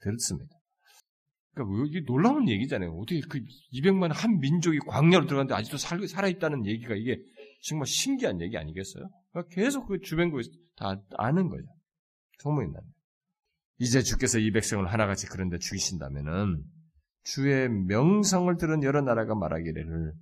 [0.00, 0.56] 들었습니다.
[1.54, 2.92] 그러니까 이게 놀라운 얘기잖아요.
[2.92, 3.40] 어떻게 그
[3.72, 7.18] 200만 한 민족이 광야로 들어갔는데 아직도 살, 살아있다는 얘기가 이게
[7.62, 9.08] 정말 신기한 얘기 아니겠어요?
[9.32, 10.42] 그러니까 계속 그 주변국에
[10.76, 11.64] 다 아는 거죠.
[12.38, 12.94] 소문이 납니다.
[13.78, 16.62] 이제 주께서 이 백성을 하나같이 그런데 죽이신다면은
[17.24, 20.12] 주의 명성을 들은 여러 나라가 말하기를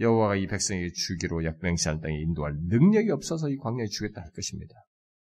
[0.00, 4.74] 여호와가 이 백성에게 주기로 약맹시한 땅에 인도할 능력이 없어서 이 광야에 주겠다 할 것입니다.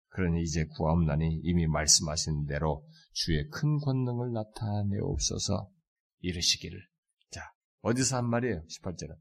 [0.09, 5.69] 그러니 이제 구하옵나니 이미 말씀하신 대로 주의 큰 권능을 나타내옵소서
[6.21, 6.79] 이르시기를.
[7.31, 7.41] 자,
[7.81, 8.61] 어디서 한 말이에요?
[8.61, 9.15] 18절은.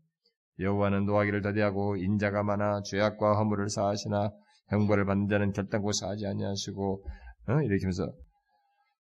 [0.58, 4.30] 여호와는 노하기를 더디하고 인자가 많아 죄악과 허물을 사하시나
[4.68, 7.04] 형벌을 받는 자는 결단코 사하지 아니하시고
[7.48, 7.52] 어?
[7.62, 8.12] 이렇게 하면서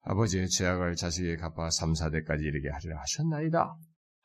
[0.01, 3.75] 아버지의 죄악을 자식에게 갚아 3, 4대까지 이르게 하리라 하셨나이다.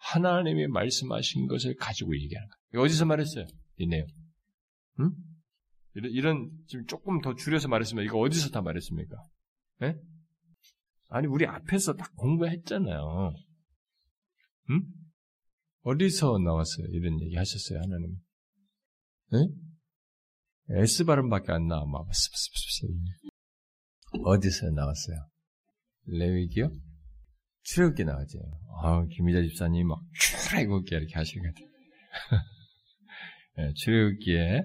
[0.03, 2.85] 하나님이 말씀하신 것을 가지고 얘기하는 거예요.
[2.85, 3.47] 어디서 말했어요?
[3.77, 4.07] 이 내용.
[5.01, 5.11] 응?
[5.95, 9.17] 이런, 이런, 지금 조금 더 줄여서 말했으면 이거 어디서 다 말했습니까?
[9.81, 9.95] 네?
[11.09, 13.35] 아니, 우리 앞에서 다 공부했잖아요.
[14.71, 14.83] 응?
[15.83, 16.87] 어디서 나왔어요?
[16.91, 18.17] 이런 얘기 하셨어요, 하나님.
[19.33, 19.39] 네?
[20.81, 21.85] S 발음밖에 안 나와.
[21.87, 22.07] 막,
[24.25, 25.17] 어디서 나왔어요?
[26.07, 26.71] 레위기요?
[27.65, 28.39] 출애굽기 나왔죠.
[28.83, 32.43] 아, 김희자 집사님 막 출애굽기 이렇게 하시는 것 같아요.
[33.57, 34.63] 네, 출애굽기에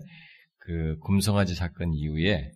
[0.60, 2.52] 그 금송아지 사건 이후에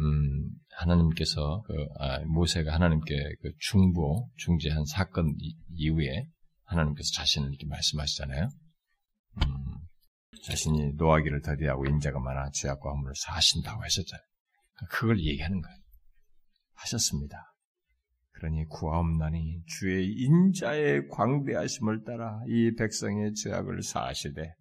[0.00, 6.26] 음, 하나님께서 그 아, 모세가 하나님께 그 중보 중재한 사건 이 후에
[6.64, 8.48] 하나님께서 자신을 이렇게 말씀하시잖아요.
[9.36, 9.46] 음,
[10.44, 14.26] 자신이 노하기를 더디하고 인자가 많아 죄악과 허물을 사하신다고 하셨잖아요.
[14.74, 15.78] 그러니까 그걸 얘기하는 거예요.
[16.74, 17.55] 하셨습니다.
[18.36, 24.54] 그러니 구하옵나니 주의 인자의 광대하심을 따라 이 백성의 죄악을 사하시되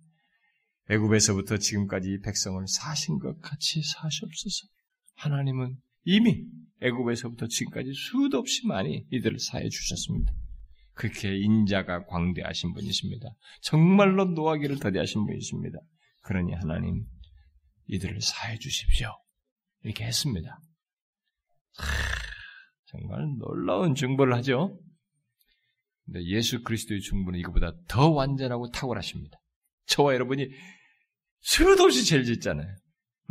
[0.89, 4.67] 애굽에서부터 지금까지 이 백성을 사신 것 같이 사시옵소서.
[5.15, 6.45] 하나님은 이미
[6.82, 10.32] 애굽에서부터 지금까지 수도 없이 많이 이들을 사해 주셨습니다.
[10.93, 13.28] 그렇게 인자가 광대하신 분이십니다.
[13.61, 15.80] 정말로 노하기를 더디하신 분이십니다.
[16.21, 17.05] 그러니 하나님
[17.88, 19.09] 이들을 사해 주십시오.
[19.84, 20.61] 이렇게 했습니다.
[21.78, 22.24] 하,
[22.99, 24.79] 정말 놀라운 중보를 하죠.
[26.05, 29.37] 근데 예수 그리스도의 중보는 이거보다 더 완전하고 탁월하십니다.
[29.87, 30.47] 저와 여러분이
[31.41, 32.67] 수도 없이 죄를 짓잖아요.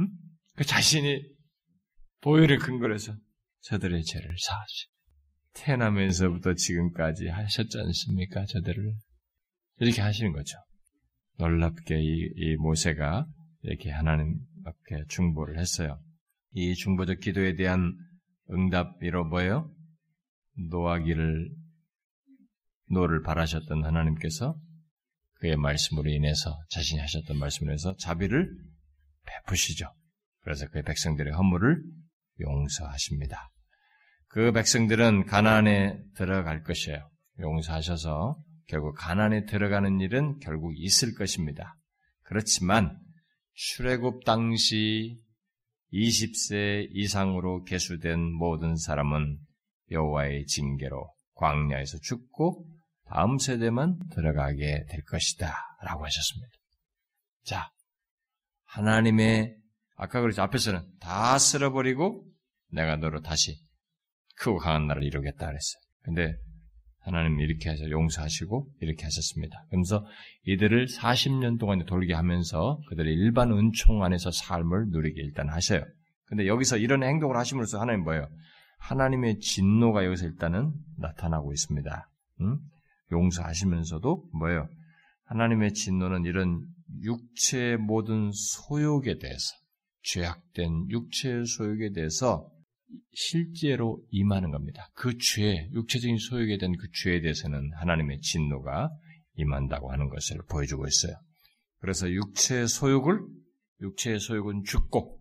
[0.01, 0.09] 응?
[0.57, 1.23] 그 자신이
[2.21, 3.15] 보혈의 근거로 해서
[3.63, 4.87] 저들의 죄를 사하시.
[5.55, 8.45] 태어나면서부터 지금까지 하셨지 않습니까?
[8.47, 8.95] 저들을.
[9.79, 10.59] 이렇게 하시는 거죠.
[11.39, 13.27] 놀랍게 이, 이 모세가
[13.63, 16.01] 이렇게 하나님 앞에 중보를 했어요.
[16.53, 17.93] 이 중보적 기도에 대한
[18.51, 19.71] 응답이로 뭐예요?
[20.71, 21.51] 노하기를
[22.91, 24.57] 노를 발하셨던 하나님께서
[25.41, 28.49] 그의 말씀으로 인해서 자신이 하셨던 말씀으로 인해서 자비를
[29.27, 29.93] 베푸시죠.
[30.41, 31.83] 그래서 그의 백성들의 허물을
[32.41, 33.51] 용서하십니다.
[34.29, 37.09] 그 백성들은 가나안에 들어갈 것이에요.
[37.41, 38.37] 용서하셔서
[38.67, 41.77] 결국 가나안에 들어가는 일은 결국 있을 것입니다.
[42.23, 42.99] 그렇지만
[43.55, 45.21] 출애굽 당시
[45.95, 49.39] 20세 이상으로 개수된 모든 사람은
[49.91, 52.67] 여호와의 징계로 광야에서 죽고
[53.07, 55.55] 다음 세대만 들어가게 될 것이다.
[55.83, 56.53] 라고 하셨습니다.
[57.45, 57.71] 자,
[58.65, 59.57] 하나님의,
[59.97, 60.43] 아까 그랬죠.
[60.43, 62.25] 앞에서는 다 쓸어버리고
[62.73, 63.57] 내가 너로 다시
[64.37, 65.81] 크고 강한 나라를 이루겠다 그랬어요.
[66.03, 66.37] 근데
[67.05, 69.65] 하나님 이렇게 하셔 용서하시고 이렇게 하셨습니다.
[69.69, 70.07] 그러면서
[70.47, 75.85] 이들을 40년 동안 돌게 하면서 그들의 일반 은총 안에서 삶을 누리게 일단 하셔요.
[76.25, 78.27] 근데 여기서 이런 행동을 하심으로써 하나님 뭐예요?
[78.79, 82.09] 하나님의 진노가 여기서 일단은 나타나고 있습니다.
[82.41, 82.59] 응?
[83.13, 84.69] 용서하시면서도 뭐예요?
[85.27, 86.67] 하나님의 진노는 이런
[87.03, 89.55] 육체의 모든 소욕에 대해서
[90.03, 92.49] 죄악된 육체의 소욕에 대해서
[93.13, 94.91] 실제로 임하는 겁니다.
[94.95, 98.91] 그 죄, 육체적인 소욕에 대한 그 죄에 대해서는 하나님의 진노가
[99.37, 101.15] 임한다고 하는 것을 보여주고 있어요.
[101.79, 103.21] 그래서 육체의 소욕을,
[103.81, 105.21] 육체의 소욕은 죽고,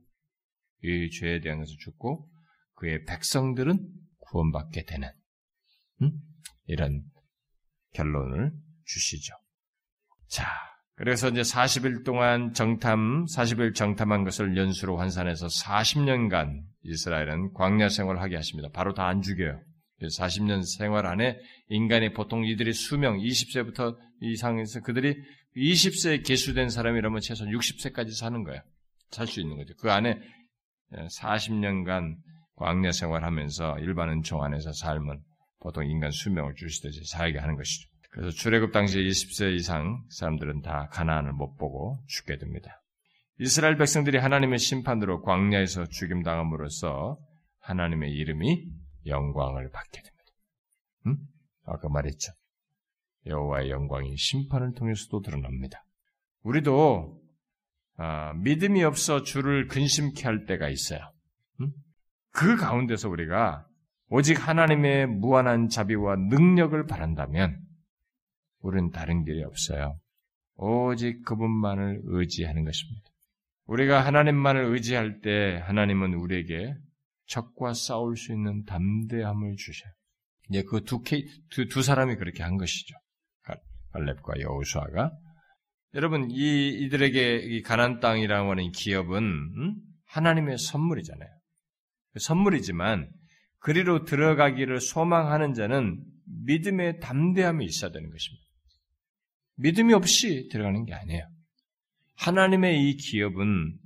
[0.83, 2.29] 이 죄에 대한 것을 죽고,
[2.75, 3.79] 그의 백성들은
[4.19, 5.09] 구원받게 되는,
[6.01, 6.11] 음?
[6.67, 7.03] 이런
[7.93, 8.51] 결론을
[8.85, 9.33] 주시죠.
[10.27, 10.45] 자,
[10.95, 18.35] 그래서 이제 40일 동안 정탐, 40일 정탐한 것을 연수로 환산해서 40년간 이스라엘은 광야 생활을 하게
[18.35, 18.69] 하십니다.
[18.73, 19.59] 바로 다 안 죽여요.
[20.01, 21.39] 40년 생활 안에
[21.69, 25.15] 인간이 보통 이들이 수명 20세부터 이상에서 그들이
[25.55, 28.61] 20세에 개수된 사람이라면 최소한 60세까지 사는 거예요.
[29.11, 29.73] 살 수 있는 거죠.
[29.79, 30.19] 그 안에
[30.91, 32.15] 40년간
[32.55, 35.21] 광야 생활하면서 일반 은총 안에서 삶은
[35.59, 37.89] 보통 인간 수명을 주시듯이 살게 하는 것이죠.
[38.13, 42.79] 그래서 출애굽 당시 20세 이상 사람들은 다 가나안을 못 보고 죽게 됩니다.
[43.39, 47.17] 이스라엘 백성들이 하나님의 심판으로 광야에서 죽임당함으로써
[47.61, 48.67] 하나님의 이름이
[49.07, 50.23] 영광을 받게 됩니다.
[51.07, 51.17] 음?
[51.65, 52.31] 아까 말했죠.
[53.25, 55.83] 여호와의 영광이 심판을 통해서도 드러납니다.
[56.43, 57.19] 우리도
[57.97, 60.99] 아, 믿음이 없어 주를 근심케 할 때가 있어요.
[61.61, 61.71] 음?
[62.31, 63.65] 그 가운데서 우리가
[64.09, 67.62] 오직 하나님의 무한한 자비와 능력을 바란다면
[68.63, 69.99] 우리는 다른 길이 없어요.
[70.55, 73.09] 오직 그분만을 의지하는 것입니다.
[73.65, 76.73] 우리가 하나님만을 의지할 때 하나님은 우리에게
[77.27, 79.93] 적과 싸울 수 있는 담대함을 주셔요.
[80.67, 81.01] 그두
[81.49, 82.95] 두, 두 사람이 그렇게 한 것이죠.
[83.91, 85.11] 갈렙과 여우수아가
[85.93, 89.75] 여러분 이 이들에게 이 가난 땅이라고 하는 기업은 음?
[90.07, 91.29] 하나님의 선물이잖아요.
[92.17, 93.09] 선물이지만
[93.59, 96.03] 그리로 들어가기를 소망하는 자는
[96.45, 98.42] 믿음의 담대함이 있어야 되는 것입니다.
[99.55, 101.27] 믿음이 없이 들어가는 게 아니에요.
[102.15, 103.77] 하나님의 이 기업은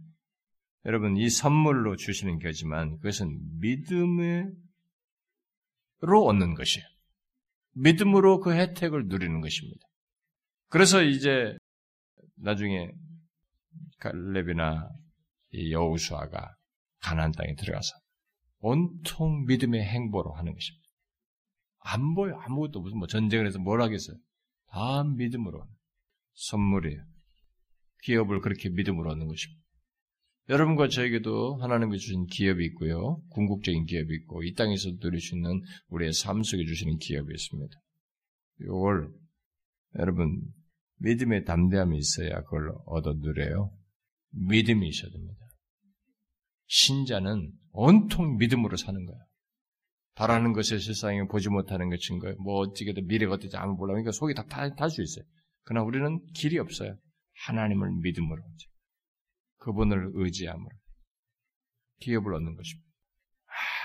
[0.85, 4.55] 여러분 이 선물로 주시는 거지만 그것은 믿음으로
[6.25, 6.85] 얻는 것이에요.
[7.73, 9.85] 믿음으로 그 혜택을 누리는 것입니다.
[10.69, 11.57] 그래서 이제
[12.35, 12.89] 나중에
[13.99, 14.89] 갈렙이나
[15.71, 16.55] 여우수아가
[17.01, 17.89] 가나안 땅에 들어가서
[18.59, 20.87] 온통 믿음의 행보로 하는 것입니다.
[21.79, 24.17] 안 보여 아무것도 무슨 뭐 전쟁을 해서 뭘 하겠어요?
[24.69, 25.65] 다 믿음으로
[26.33, 27.01] 선물이에요.
[28.03, 29.67] 기업을 그렇게 믿음으로 얻는 것입니다.
[30.49, 33.21] 여러분과 저에게도 하나님께 주신 기업이 있고요.
[33.29, 37.75] 궁극적인 기업이 있고 이 땅에서 누릴 수 있는 우리의 삶 속에 주시는 기업이 있습니다.
[38.61, 39.11] 이걸
[39.99, 40.41] 여러분
[40.99, 43.71] 믿음의 담대함이 있어야 그걸 얻어 누려요.
[44.31, 45.39] 믿음이 있어야 됩니다.
[46.67, 49.26] 신자는 온통 믿음으로 사는 거예요.
[50.17, 52.35] 바라는 것을 세상에 보지 못하는 것인 거예요.
[52.39, 53.93] 뭐 어찌게든 미래가 어떨지 아무 몰라.
[53.93, 55.23] 그러니까 속이 다 탈 수 있어요.
[55.63, 56.97] 그러나 우리는 길이 없어요.
[57.45, 58.41] 하나님을 믿음으로
[59.57, 60.69] 그분을 의지함으로
[61.99, 62.87] 기업을 얻는 것입니다.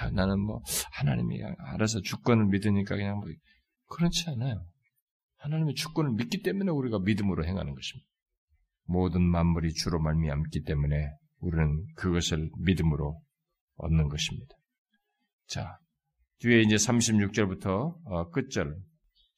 [0.01, 0.63] 아, 나는 뭐
[0.93, 3.29] 하나님이 알아서 주권을 믿으니까 그냥 뭐
[3.89, 4.65] 그렇지 않아요.
[5.37, 8.09] 하나님의 주권을 믿기 때문에 우리가 믿음으로 행하는 것입니다.
[8.85, 11.11] 모든 만물이 주로 말미암기 때문에
[11.41, 13.21] 우리는 그것을 믿음으로
[13.77, 14.55] 얻는 것입니다.
[15.47, 15.79] 자,
[16.41, 18.77] 뒤에 이제 36절부터 어, 끝절,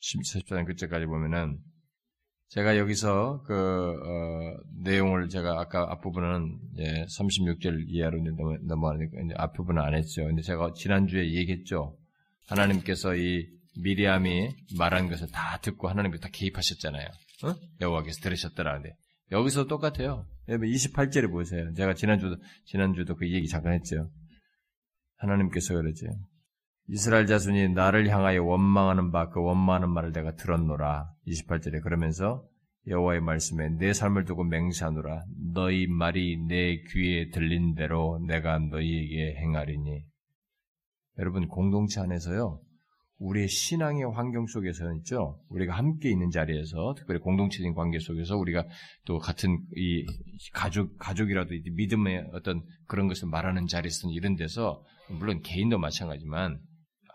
[0.01, 1.59] 14장 끝절까지 보면은
[2.49, 8.19] 제가 여기서 그 어, 내용을 제가 아까 앞부분은 예, 36절 이하로
[8.63, 10.25] 넘어가니까 이제 앞부분은 안 했죠.
[10.25, 11.97] 근데 제가 지난주에 얘기했죠.
[12.47, 13.49] 하나님께서 이
[13.81, 17.09] 미리암이 말한 것을 다 듣고 하나님께서 다 개입하셨잖아요.
[17.45, 17.55] 어?
[17.81, 18.75] 여호와께서 들으셨더라.
[18.75, 18.95] 근데
[19.33, 20.27] 여기서 똑같아요.
[20.49, 21.73] 28절에 보세요.
[21.75, 22.37] 제가 지난주도
[22.67, 24.11] 지난주도 그 얘기 잠깐 했죠.
[25.17, 26.07] 하나님께서 그러죠.
[26.89, 31.11] 이스라엘 자손이 나를 향하여 원망하는 바 그 원망하는 말을 내가 들었노라.
[31.27, 32.47] 28절에 그러면서
[32.87, 35.25] 여호와의 말씀에 내 삶을 두고 맹세하노라.
[35.55, 40.05] 너희 말이 내 귀에 들린 대로 내가 너희에게 행하리니.
[41.19, 42.61] 여러분 공동체 안에서요.
[43.19, 45.41] 우리의 신앙의 환경 속에서는 있죠.
[45.49, 48.67] 우리가 함께 있는 자리에서 특별히 공동체적인 관계 속에서 우리가
[49.07, 50.05] 또 같은 이
[50.53, 56.61] 가족 가족이라도 믿음의 어떤 그런 것을 말하는 자리에서는 이런 데서 물론 개인도 마찬가지지만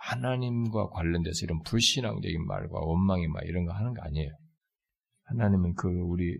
[0.01, 4.31] 하나님과 관련돼서 이런 불신앙적인 말과 원망의 말 이런 거 하는 거 아니에요.
[5.25, 6.37] 하나님은 그 우리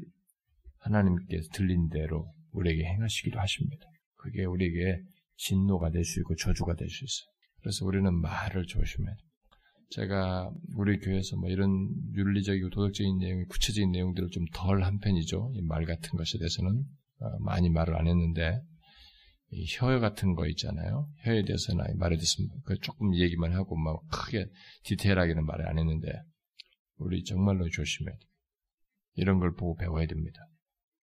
[0.79, 3.85] 하나님께 들린 대로 우리에게 행하시기도 하십니다.
[4.15, 5.01] 그게 우리에게
[5.37, 7.29] 진노가 될 수 있고 저주가 될 수 있어요.
[7.61, 9.29] 그래서 우리는 말을 조심해야 돼요.
[9.91, 15.51] 제가 우리 교회에서 뭐 이런 윤리적이고 도덕적인 내용, 구체적인 내용들을 좀 덜 한 편이죠.
[15.55, 16.83] 이말 같은 것에 대해서는
[17.21, 18.61] 어, 많이 말을 안 했는데
[19.51, 21.09] 혀 같은 거 있잖아요.
[21.23, 24.47] 혀에 대해서나 말에 대해서 그 조금 얘기만 하고 막 크게
[24.83, 26.11] 디테일하게는 말을 안 했는데
[26.97, 28.25] 우리 정말로 조심해야 돼.
[29.15, 30.39] 이런 걸 보고 배워야 됩니다.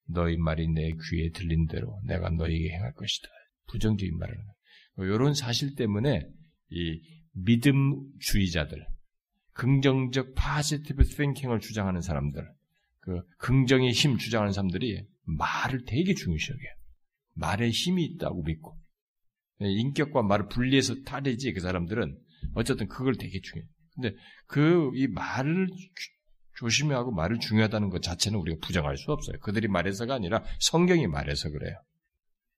[0.09, 3.28] 너희 말이 내 귀에 들린 대로 내가 너희에게 행할 것이다.
[3.68, 5.12] 부정적인 말을 하는.
[5.12, 6.26] 이런 사실 때문에
[6.70, 7.01] 이
[7.32, 8.86] 믿음주의자들,
[9.53, 12.47] 긍정적 파지티브 띵킹을 주장하는 사람들,
[13.01, 16.75] 그 긍정의 힘 주장하는 사람들이 말을 되게 중요시 여겨요.
[17.37, 18.76] 말에 힘이 있다고 믿고
[19.62, 22.18] 예, 인격과 말을 분리해서 타리지 그 사람들은
[22.55, 23.68] 어쨌든 그걸 되게 중요해.
[23.95, 24.14] 근데
[24.47, 25.68] 그 이 말을
[26.57, 29.39] 조심하고 말을 중요하다는 것 자체는 우리가 부정할 수 없어요.
[29.41, 31.76] 그들이 말해서가 아니라 성경이 말해서 그래요.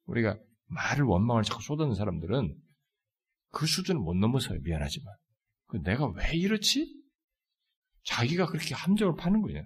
[0.06, 2.54] 우리가 말을 원망을 자꾸 쏟아는 사람들은
[3.50, 4.60] 그 수준을 못 넘어서요.
[4.62, 5.14] 미안하지만.
[5.66, 6.94] 그 내가 왜 이렇지?
[8.04, 9.64] 자기가 그렇게 함정을 파는 거예요.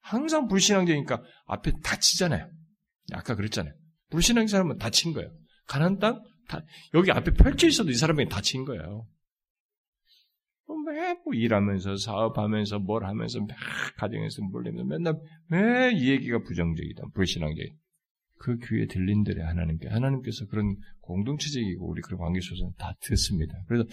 [0.00, 2.50] 항상 불신앙적이니까 앞에 다치잖아요.
[3.12, 3.74] 아까 그랬잖아요.
[4.14, 5.28] 불신앙 사람은 다친 거예요.
[5.66, 6.62] 가난 땅, 다,
[6.94, 9.08] 여기 앞에 펼쳐 있어도 이 사람이 다친 거예요.
[10.86, 13.48] 매뭐 일하면서 사업하면서 뭘 하면서 막
[13.96, 15.14] 가정에서 몰리면서 맨날
[15.48, 17.74] 매 이 얘기가 부정적이다, 불신앙적이다.
[18.38, 23.54] 그 귀에 들린 대로 하나님께 하나님께서 그런 공동체적이고 우리 그런 관계 속에서 다 듣습니다.
[23.66, 23.84] 그래서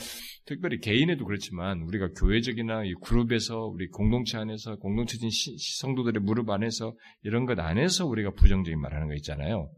[0.46, 5.30] 특별히 개인에도 그렇지만 우리가 교회적이나 이 그룹에서 우리 공동체 안에서 공동체적인
[5.80, 9.72] 성도들의 무릎 안에서 이런 것 안에서 우리가 부정적인 말하는 거 있잖아요.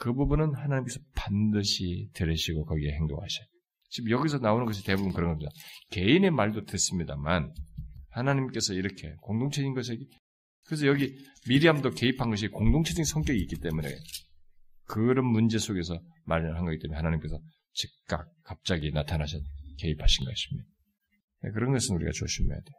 [0.00, 3.46] 그 부분은 하나님께서 반드시 들으시고 거기에 행동하셔요.
[3.90, 5.50] 지금 여기서 나오는 것이 대부분 그런 겁니다.
[5.90, 7.52] 개인의 말도 듣습니다만
[8.08, 9.98] 하나님께서 이렇게 공동체인 것에
[10.64, 11.14] 그래서 여기
[11.48, 13.90] 미리암도 개입한 것이 공동체적인 성격이 있기 때문에
[14.84, 17.38] 그런 문제 속에서 마련한 거기 때문에 하나님께서
[17.74, 19.36] 즉각 갑자기 나타나셔
[19.80, 20.68] 개입하신 것입니다.
[21.42, 22.76] 네, 그런 것은 우리가 조심해야 돼요.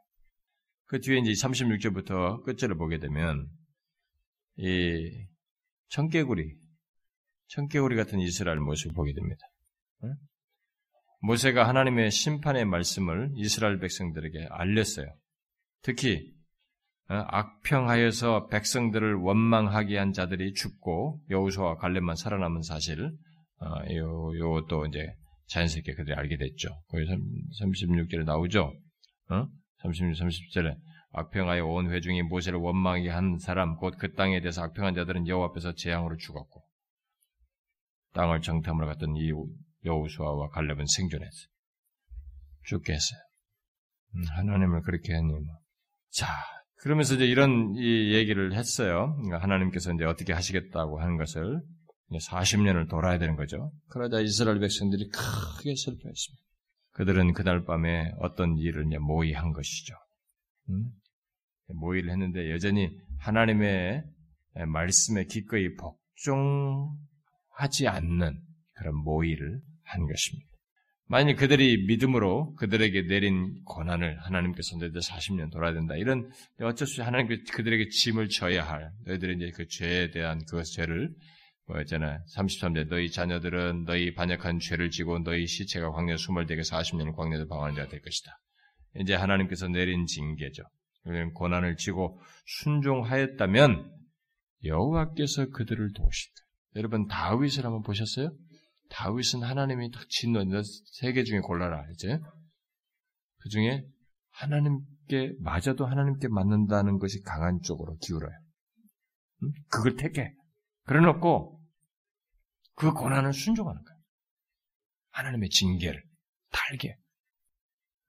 [0.85, 3.47] 그 뒤에 이제 36절부터 끝절을 보게 되면
[4.57, 5.27] 이
[5.89, 6.61] 청개구리
[7.51, 9.41] 청개구리 같은 이스라엘 모습을 보게 됩니다.
[11.21, 15.07] 모세가 하나님의 심판의 말씀을 이스라엘 백성들에게 알렸어요.
[15.83, 16.33] 특히
[17.09, 23.11] 어, 악평하여서 백성들을 원망하게 한 자들이 죽고 여우수와 갈렙만 살아남은 사실
[23.59, 25.13] 어, 요 요것도 이제
[25.47, 26.69] 자연스럽게 그들이 알게 됐죠.
[26.87, 28.73] 거기 36절에 나오죠.
[29.29, 29.47] 어?
[29.83, 30.77] 36, 30절에
[31.11, 35.73] 악평하여 온 회중이 모세를 원망하게 한 사람 곧 그 땅에 대해서 악평한 자들은 여호와 앞에서
[35.75, 36.63] 재앙으로 죽었고
[38.13, 39.31] 땅을 정탐으로 갔던 이
[39.85, 41.47] 여우수아와 갈렙은 생존했어요.
[42.65, 43.19] 죽게 했어요.
[44.15, 45.41] 음, 하나님을 그렇게 했니 뭐.
[46.11, 46.27] 자,
[46.75, 49.13] 그러면서 이제 이런 이 얘기를 했어요.
[49.15, 51.61] 그러니까 하나님께서 이제 어떻게 하시겠다고 하는 것을
[52.11, 53.71] 40년을 돌아야 되는 거죠.
[53.89, 56.43] 그러자 이스라엘 백성들이 크게 슬퍼했습니다.
[56.91, 59.95] 그들은 그날 밤에 어떤 일을 이제 모의한 것이죠.
[60.69, 60.91] 음?
[61.67, 62.89] 모의를 했는데 여전히
[63.19, 64.03] 하나님의
[64.67, 66.97] 말씀에 기꺼이 복종
[67.61, 68.39] 하지 않는
[68.73, 70.51] 그런 모의를 한 것입니다.
[71.07, 75.95] 만약 그들이 믿음으로 그들에게 내린 고난을 하나님께서 너희들 40년 돌아야 된다.
[75.97, 76.29] 이런
[76.61, 81.13] 어쩔 수 없이 하나님께 그들에게 짐을 져야 할 너희들이 이제 그 죄에 대한 그 죄를
[81.67, 82.23] 뭐였잖아.
[82.35, 87.89] 33절 너희 자녀들은 너희 반역한 죄를 지고 너희 시체가 광야 수몰되게 40년을 광야에 방황하는 자가
[87.89, 88.31] 될 것이다.
[89.01, 90.63] 이제 하나님께서 내린 징계죠.
[91.33, 93.91] 고난을 지고 순종하였다면
[94.63, 96.40] 여호와께서 그들을 도우시다.
[96.75, 98.35] 여러분 다윗을 한번 보셨어요?
[98.89, 100.43] 다윗은 하나님이 딱 진노
[100.99, 102.19] 세계 중에 골라라 이제
[103.37, 103.85] 그 중에
[104.31, 108.33] 하나님께 맞아도 하나님께 맞는다는 것이 강한 쪽으로 기울어요.
[109.69, 110.33] 그걸 택해.
[110.85, 111.61] 그래놓고
[112.75, 113.99] 그 고난을 순종하는 거예요.
[115.11, 116.03] 하나님의 징계를
[116.51, 116.97] 달게.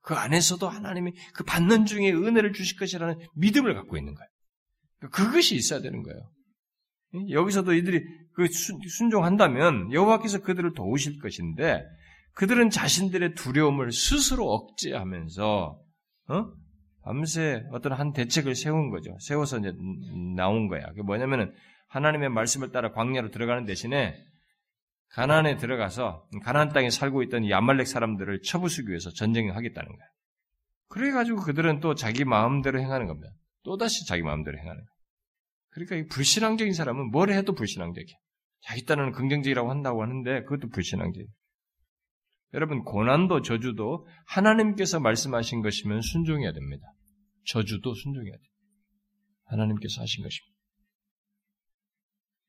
[0.00, 4.28] 그 안에서도 하나님이 그 받는 중에 은혜를 주실 것이라는 믿음을 갖고 있는 거예요.
[5.10, 6.30] 그것이 있어야 되는 거예요.
[7.30, 8.04] 여기서도 이들이
[8.34, 11.84] 그 순종한다면 여호와께서 그들을 도우실 것인데
[12.34, 15.78] 그들은 자신들의 두려움을 스스로 억제하면서
[16.28, 16.52] 어?
[17.04, 19.16] 밤새 어떤 한 대책을 세운 거죠.
[19.20, 19.72] 세워서 이제
[20.36, 20.86] 나온 거야.
[20.88, 21.52] 그게 뭐냐면은
[21.88, 24.16] 하나님의 말씀을 따라 광야로 들어가는 대신에
[25.10, 30.06] 가나안에 들어가서 가나안 땅에 살고 있던 이 아말렉 사람들을 처부수기 위해서 전쟁을 하겠다는 거야.
[30.88, 33.30] 그래 가지고 그들은 또 자기 마음대로 행하는 겁니다.
[33.62, 34.92] 또 다시 자기 마음대로 행하는 거야.
[35.72, 38.16] 그러니까 이 불신앙적인 사람은 뭘 해도 불신앙적이야.
[38.62, 41.26] 자기 딴에는 긍정적이라고 한다고 하는데 그것도 불신앙적이야.
[42.54, 46.84] 여러분 고난도 저주도 하나님께서 말씀하신 것이면 순종해야 됩니다.
[47.46, 48.42] 저주도 순종해야 돼.
[49.44, 50.52] 하나님께서 하신 것입니다.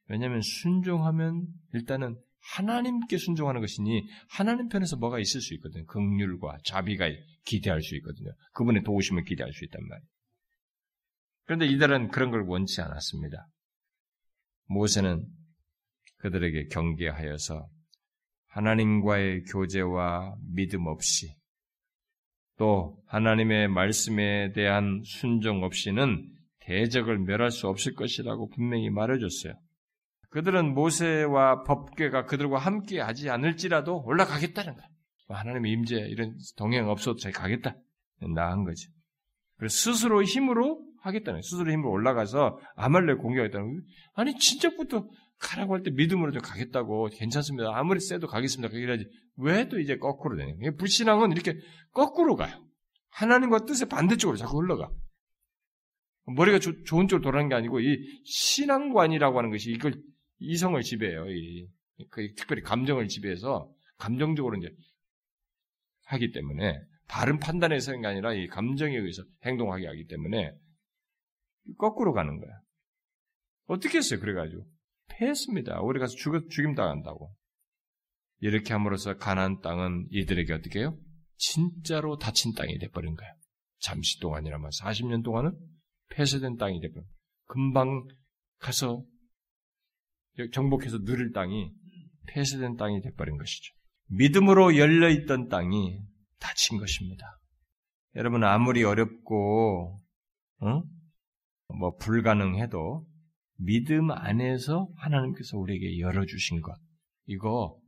[0.10, 2.20] 왜냐하면 순종하면 일단은
[2.56, 5.86] 하나님께 순종하는 것이니 하나님 편에서 뭐가 있을 수 있거든요.
[5.86, 7.10] 극률과 자비가
[7.46, 8.32] 기대할 수 있거든요.
[8.54, 10.13] 그분의 도우심을 기대할 수 있단 말이에요.
[11.46, 13.48] 그런데 이들은 그런 걸 원치 않았습니다.
[14.68, 15.26] 모세는
[16.18, 17.68] 그들에게 경계하여서
[18.48, 21.36] 하나님과의 교제와 믿음 없이
[22.58, 26.30] 또 하나님의 말씀에 대한 순종 없이는
[26.60, 29.54] 대적을 멸할 수 없을 것이라고 분명히 말해줬어요.
[30.30, 34.88] 그들은 모세와 법궤가 그들과 함께 하지 않을지라도 올라가겠다는 거야.
[35.28, 37.76] 뭐 하나님의 임재 이런 동행 없어도 잘 가겠다.
[38.22, 38.88] 나은 거지.
[39.58, 41.42] 그래서 스스로 힘으로 하겠다는.
[41.42, 43.82] 스스로 힘으로 올라가서 아말렉 공격하겠다는 거야.
[44.14, 45.08] 아니 진짜부터
[45.40, 47.72] 가라고 할 때 믿음으로 좀 가겠다고 괜찮습니다.
[47.78, 48.72] 아무리 세도 가겠습니다.
[48.72, 49.06] 그러지
[49.38, 50.54] 왜 또 이제 거꾸로 되냐?
[50.78, 51.56] 불신앙은 이렇게
[51.92, 52.64] 거꾸로 가요.
[53.12, 54.90] 하나님과 뜻의 반대쪽으로 자꾸 흘러가.
[56.26, 59.94] 머리가 조, 좋은 쪽으로 돌아가는 게 아니고 이 신앙관이라고 하는 것이 이걸
[60.40, 61.26] 이성을 지배해요.
[61.30, 61.68] 이,
[62.10, 64.70] 그, 특별히 감정을 지배해서 감정적으로 이제
[66.06, 66.80] 하기 때문에
[67.10, 70.54] 바른 판단에서 하는 게 아니라 이 감정에 의해서 행동하게 하기 때문에
[71.78, 72.52] 거꾸로 가는 거야.
[73.66, 74.20] 어떻게 했어요?
[74.20, 74.66] 그래가지고
[75.10, 75.82] 패했습니다.
[75.82, 77.34] 우리 가서 죽, 죽임 당한다고.
[78.40, 80.98] 이렇게 함으로써 가난 땅은 이들에게 어떻게 해요?
[81.38, 83.30] 진짜로 다친 땅이 돼버린 거야.
[83.80, 85.58] 잠시 동안이라면 40년 동안은
[86.10, 87.08] 폐쇄된 땅이 돼버린
[87.46, 88.08] 금방
[88.60, 89.04] 가서
[90.52, 91.72] 정복해서 누릴 땅이
[92.28, 93.74] 폐쇄된 땅이 돼버린 것이죠.
[94.08, 96.02] 믿음으로 열려있던 땅이
[96.40, 97.40] 닫힌 것입니다.
[98.16, 100.02] 여러분 아무리 어렵고
[100.60, 100.84] 어?
[101.78, 103.06] 뭐 불가능해도
[103.58, 106.76] 믿음 안에서 하나님께서 우리에게 열어주신 것
[107.26, 107.80] 이거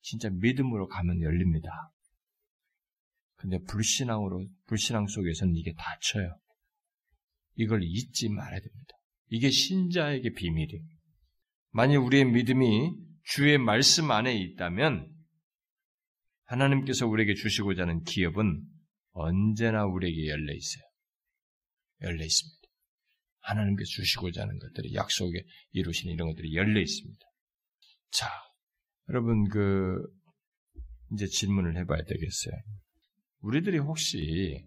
[0.00, 1.68] 진짜 믿음으로 가면 열립니다.
[3.36, 6.36] 근데 불신앙으로 불신앙 속에서는 이게 닫혀요.
[7.56, 8.94] 이걸 잊지 말아야 됩니다.
[9.28, 10.82] 이게 신자에게 비밀이에요.
[11.70, 12.92] 만일 우리의 믿음이
[13.24, 15.12] 주의 말씀 안에 있다면
[16.44, 18.62] 하나님께서 우리에게 주시고자 하는 기업은
[19.12, 20.82] 언제나 우리에게 열려 있어요.
[22.02, 22.57] 열려 있습니다.
[23.48, 25.42] 하나님께서 주시고자 하는 것들이 약속에
[25.72, 27.26] 이루시는 이런 것들이 열려 있습니다.
[28.10, 28.28] 자,
[29.08, 30.02] 여러분 그
[31.12, 32.54] 이제 질문을 해봐야 되겠어요.
[33.40, 34.66] 우리들이 혹시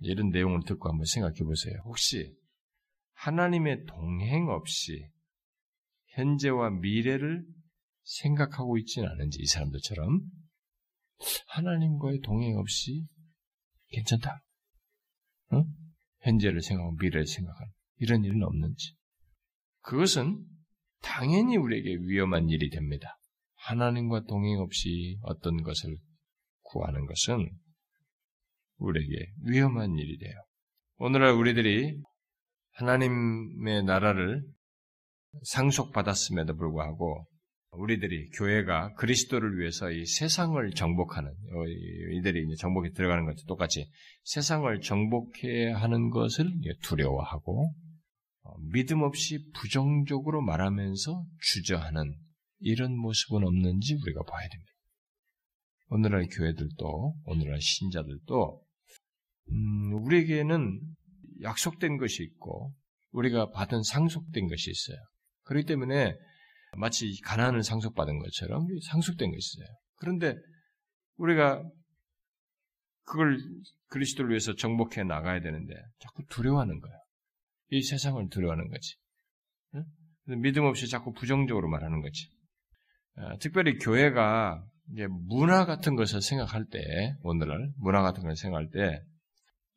[0.00, 1.74] 이런 내용을 듣고 한번 생각해 보세요.
[1.84, 2.34] 혹시
[3.14, 5.08] 하나님의 동행 없이
[6.08, 7.44] 현재와 미래를
[8.02, 10.20] 생각하고 있지는 않은지 이 사람들처럼
[11.48, 13.06] 하나님과의 동행 없이
[13.88, 14.42] 괜찮다.
[15.52, 15.64] 응?
[16.20, 18.94] 현재를 생각하고 미래를 생각하는 이런 일은 없는지.
[19.82, 20.44] 그것은
[21.02, 23.18] 당연히 우리에게 위험한 일이 됩니다.
[23.56, 25.96] 하나님과 동행 없이 어떤 것을
[26.62, 27.50] 구하는 것은
[28.78, 30.34] 우리에게 위험한 일이 돼요.
[30.96, 32.00] 오늘날 우리들이
[32.72, 34.42] 하나님의 나라를
[35.42, 37.26] 상속받았음에도 불구하고
[37.76, 41.66] 우리들이 교회가 그리스도를 위해서 이 세상을 정복하는 어,
[42.18, 43.90] 이들이 이제 정복에 들어가는 것도 똑같이
[44.22, 47.83] 세상을 정복해 하는 것을 두려워하고 어,
[48.72, 52.14] 믿음 없이 부정적으로 말하면서 주저하는
[52.60, 54.72] 이런 모습은 없는지 우리가 봐야 됩니다.
[55.88, 58.64] 오늘날 교회들도 오늘날 신자들도
[59.50, 60.80] 음, 우리에게는
[61.42, 62.74] 약속된 것이 있고
[63.10, 64.96] 우리가 받은 상속된 것이 있어요.
[65.44, 66.16] 그렇기 때문에
[66.76, 69.68] 마치 가난을 상속받은 것처럼 상속된 것이에요.
[69.96, 70.34] 그런데
[71.16, 71.62] 우리가
[73.04, 73.38] 그걸
[73.88, 77.03] 그리스도를 위해서 정복해 나가야 되는데 자꾸 두려워하는 거예요.
[77.70, 78.96] 이 세상을 두려워하는 거지.
[79.74, 80.40] 응?
[80.40, 82.28] 믿음 없이 자꾸 부정적으로 말하는 거지.
[83.16, 89.00] 아, 특별히 교회가 이제 문화 같은 것을 생각할 때, 오늘날 문화 같은 걸 생각할 때,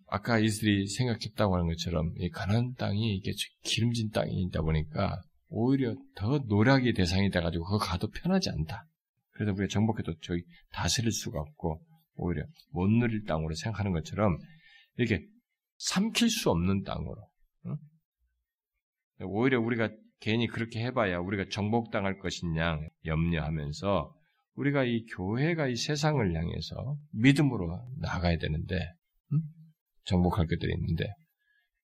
[0.08, 3.34] 아까 이들이 생각했다고 하는 것처럼 이 가난 땅이 이게
[3.64, 8.86] 기름진 땅이다 보니까 오히려 더 노력의 대상이 돼가지고 그거 가도 편하지 않다.
[9.32, 11.82] 그래서 우리가 정복해도 저기 다스릴 수가 없고
[12.16, 14.38] 오히려 못 누릴 땅으로 생각하는 것처럼
[14.98, 15.26] 이렇게
[15.78, 17.27] 삼킬 수 없는 땅으로
[17.68, 17.78] 응?
[19.26, 19.90] 오히려 우리가
[20.20, 24.16] 괜히 그렇게 해봐야 우리가 정복당할 것이냐 염려하면서
[24.56, 28.76] 우리가 이 교회가 이 세상을 향해서 믿음으로 나가야 되는데
[29.34, 29.42] 응?
[30.06, 31.06] 정복할 것들이 있는데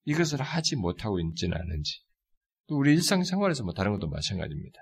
[0.06, 2.02] 이것을 하지 못하고 있지는 않은지
[2.68, 4.80] 또 우리 일상생활에서 뭐 다른 것도 마찬가지입니다.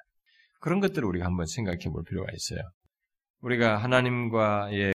[0.60, 2.62] 그런 것들을 우리가 한번 생각해 볼 필요가 있어요.
[3.42, 4.94] 우리가 하나님과의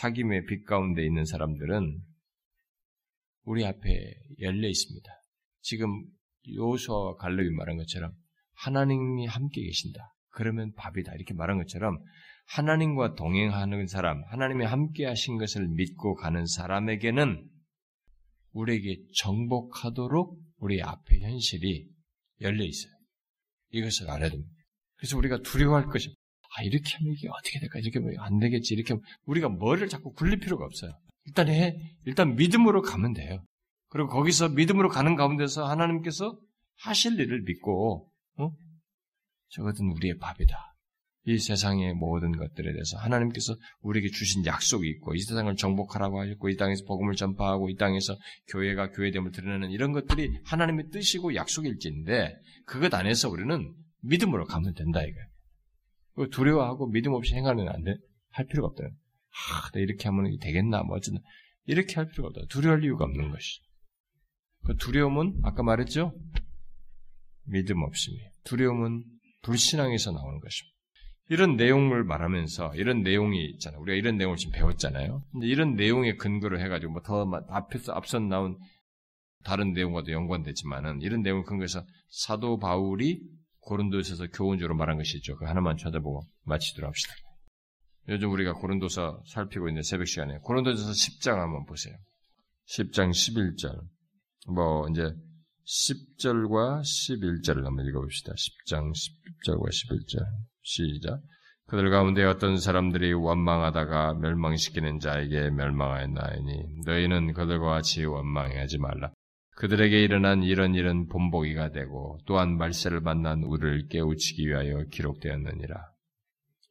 [0.00, 2.00] 사귐의 빛 가운데 있는 사람들은
[3.44, 5.21] 우리 앞에 열려 있습니다.
[5.62, 6.04] 지금
[6.48, 8.12] 요수와 갈렙이 말한 것처럼
[8.54, 10.14] 하나님이 함께 계신다.
[10.30, 11.14] 그러면 밥이다.
[11.14, 11.98] 이렇게 말한 것처럼
[12.46, 17.48] 하나님과 동행하는 사람, 하나님이 함께 하신 것을 믿고 가는 사람에게는
[18.52, 21.88] 우리에게 정복하도록 우리 앞에 현실이
[22.40, 22.92] 열려 있어요.
[23.70, 24.52] 이것을 알아야 됩니다.
[24.96, 26.14] 그래서 우리가 두려워할 것이
[26.56, 27.78] 아 이렇게 하면 이게 어떻게 될까?
[27.78, 28.74] 이렇게 하면 안 되겠지.
[28.74, 30.92] 이렇게 하면 우리가 머리를 자꾸 굴릴 필요가 없어요.
[31.24, 31.74] 일단 해.
[32.04, 33.42] 일단 믿음으로 가면 돼요.
[33.92, 36.38] 그리고 거기서 믿음으로 가는 가운데서 하나님께서
[36.78, 38.50] 하실 일을 믿고 어?
[39.50, 40.56] 저것은 우리의 밥이다.
[41.26, 46.56] 이 세상의 모든 것들에 대해서 하나님께서 우리에게 주신 약속이 있고 이 세상을 정복하라고 하셨고 이
[46.56, 48.16] 땅에서 복음을 전파하고 이 땅에서
[48.48, 52.34] 교회가 교회됨을 드러내는 이런 것들이 하나님의 뜻이고 약속일지인데
[52.64, 56.30] 그것 안에서 우리는 믿음으로 가면 된다 이거예요.
[56.30, 57.94] 두려워하고 믿음 없이 행하는 안 돼.
[58.30, 58.84] 할 필요가 없다.
[58.84, 61.20] 아, 나 이렇게 하면 되겠나 뭐 어쨌든
[61.66, 62.46] 이렇게 할 필요가 없다.
[62.48, 63.60] 두려워할 이유가 없는 것이.
[64.64, 66.12] 그 두려움은 아까 말했죠.
[67.44, 68.18] 믿음 없음이.
[68.44, 69.04] 두려움은
[69.42, 70.72] 불신앙에서 나오는 것입니다.
[71.28, 73.80] 이런 내용을 말하면서 이런 내용이 있잖아요.
[73.80, 75.22] 우리가 이런 내용을 지금 배웠잖아요.
[75.32, 78.58] 근데 이런 내용에 근거를 해가지고 뭐 더 앞에서 앞선 나온
[79.44, 83.20] 다른 내용과도 연관되지만은 이런 내용을 근거해서 사도 바울이
[83.60, 85.36] 고린도에서 교훈적으로 말한 것이죠.
[85.36, 87.14] 그 하나만 찾아보고 마치도록 합시다.
[88.08, 91.94] 요즘 우리가 고린도서 살피고 있는 새벽 시간에 고린도서 10장 한번 보세요.
[92.68, 93.80] 10장 11절.
[94.48, 95.14] 뭐 이제
[95.64, 98.32] 10절과 11절을 한번 읽어봅시다.
[98.32, 100.24] 10장 10절과 11절.
[100.62, 101.20] 시작.
[101.66, 109.12] 그들 가운데 어떤 사람들이 원망하다가 멸망시키는 자에게 멸망하였나이니 너희는 그들과 같이 원망하지 말라.
[109.56, 115.92] 그들에게 일어난 이런 일은 본보기가 되고 또한 말세를 만난 우리를 깨우치기 위하여 기록되었느니라.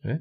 [0.05, 0.19] 네?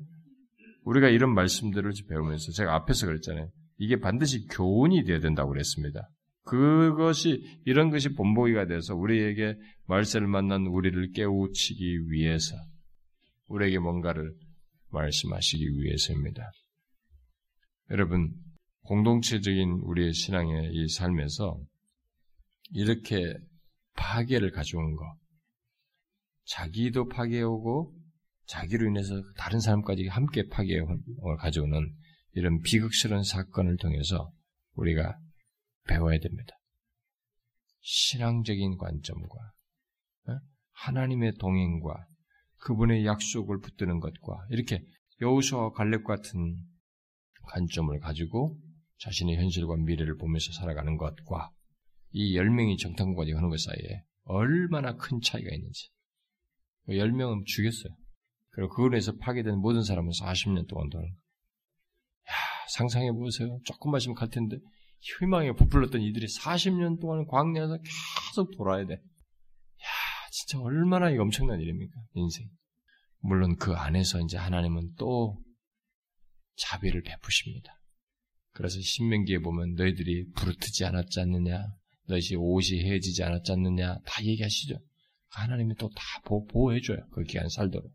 [0.84, 3.50] 우리가 이런 말씀들을 배우면서 제가 앞에서 그랬잖아요.
[3.78, 6.08] 이게 반드시 교훈이 되어야 된다고 그랬습니다.
[6.44, 12.56] 그것이 이런 것이 본보기가 돼서 우리에게 말세를 만난 우리를 깨우치기 위해서
[13.46, 14.32] 우리에게 뭔가를
[14.90, 16.50] 말씀하시기 위해서입니다.
[17.90, 18.32] 여러분,
[18.82, 21.60] 공동체적인 우리의 신앙의 이 삶에서
[22.72, 23.34] 이렇게
[23.94, 25.04] 파괴를 가져온 거,
[26.44, 27.94] 자기도 파괴오고
[28.46, 30.84] 자기로 인해서 다른 사람까지 함께 파괴를
[31.38, 31.94] 가져오는
[32.32, 34.32] 이런 비극스러운 사건을 통해서
[34.74, 35.16] 우리가
[35.84, 36.54] 배워야 됩니다.
[37.80, 39.36] 신앙적인 관점과
[40.28, 40.38] 어?
[40.72, 42.06] 하나님의 동행과
[42.58, 44.84] 그분의 약속을 붙드는 것과 이렇게
[45.20, 46.58] 여우수와 갈렙 같은
[47.42, 48.58] 관점을 가지고
[48.98, 51.50] 자신의 현실과 미래를 보면서 살아가는 것과
[52.12, 55.90] 이 열명이 정탐까지 하는 것 사이에 얼마나 큰 차이가 있는지.
[56.88, 57.94] 열명은 죽였어요.
[58.50, 62.32] 그리고 그걸로 해서 파괴된 모든 사람은 40년 동안 도는 야,
[62.68, 63.58] 상상해 보세요.
[63.64, 64.58] 조금 마시면 갈 텐데
[65.00, 69.00] 희망에 부풀렀던 이들이 40년 동안 광야에서 계속 돌아야 돼.
[70.32, 71.92] 진짜 얼마나 엄청난 일입니까?
[72.14, 72.48] 인생.
[73.18, 75.42] 물론 그 안에서 이제 하나님은 또
[76.56, 77.72] 자비를 베푸십니다.
[78.52, 81.66] 그래서 신명기에 보면 너희들이 부르트지 않았지 않느냐,
[82.06, 84.78] 너희 옷이 해지지 않았지 않느냐, 다 얘기하시죠.
[85.30, 86.98] 하나님이 또 다 보호해줘요.
[87.12, 87.92] 그 기간 살도록.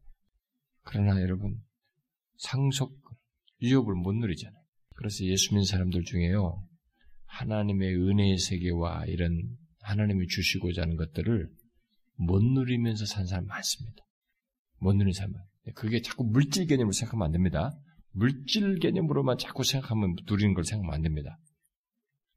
[0.83, 1.61] 그러나 여러분,
[2.37, 2.97] 상속,
[3.61, 4.63] 유업을 못 누리잖아요.
[4.95, 6.65] 그래서 예수 믿는 사람들 중에요,
[7.35, 11.49] 하나님의 은혜의 세계와 이런 하나님이 주시고자 하는 것들을
[12.15, 14.03] 못 누리면서 산 사람 많습니다.
[14.79, 15.37] 못 누리는 사람은.
[15.75, 17.77] 그게 자꾸 물질 개념으로 생각하면 안 됩니다.
[18.11, 21.37] 물질 개념으로만 자꾸 생각하면 누리는 걸 생각하면 안 됩니다.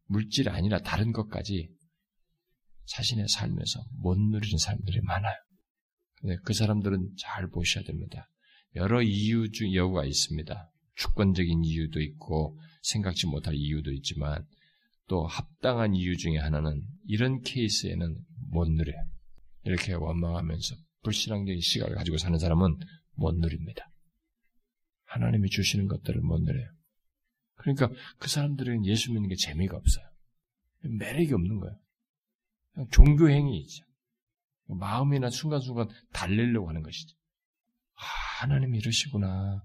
[0.06, 1.68] 물질이 아니라 다른 것까지
[2.86, 5.36] 자신의 삶에서 못 누리는 사람들이 많아요.
[6.16, 8.28] 근데 그 사람들은 잘 보셔야 됩니다.
[8.74, 10.72] 여러 이유 중 여우가 있습니다.
[10.96, 14.44] 주권적인 이유도 있고 생각지 못할 이유도 있지만
[15.08, 18.18] 또 합당한 이유 중에 하나는 이런 케이스에는
[18.50, 19.02] 못 누려요.
[19.64, 22.78] 이렇게 원망하면서 불신앙적인 시각을 가지고 사는 사람은
[23.14, 23.90] 못 누립니다.
[25.04, 26.70] 하나님이 주시는 것들을 못 누려요.
[27.56, 30.04] 그러니까 그 사람들은 예수 믿는 게 재미가 없어요.
[30.82, 31.78] 매력이 없는 거예요.
[32.90, 33.84] 종교 행위이죠.
[34.66, 37.16] 마음이나 순간순간 달래려고 하는 것이죠.
[37.94, 39.64] 아, 하나님이 이러시구나.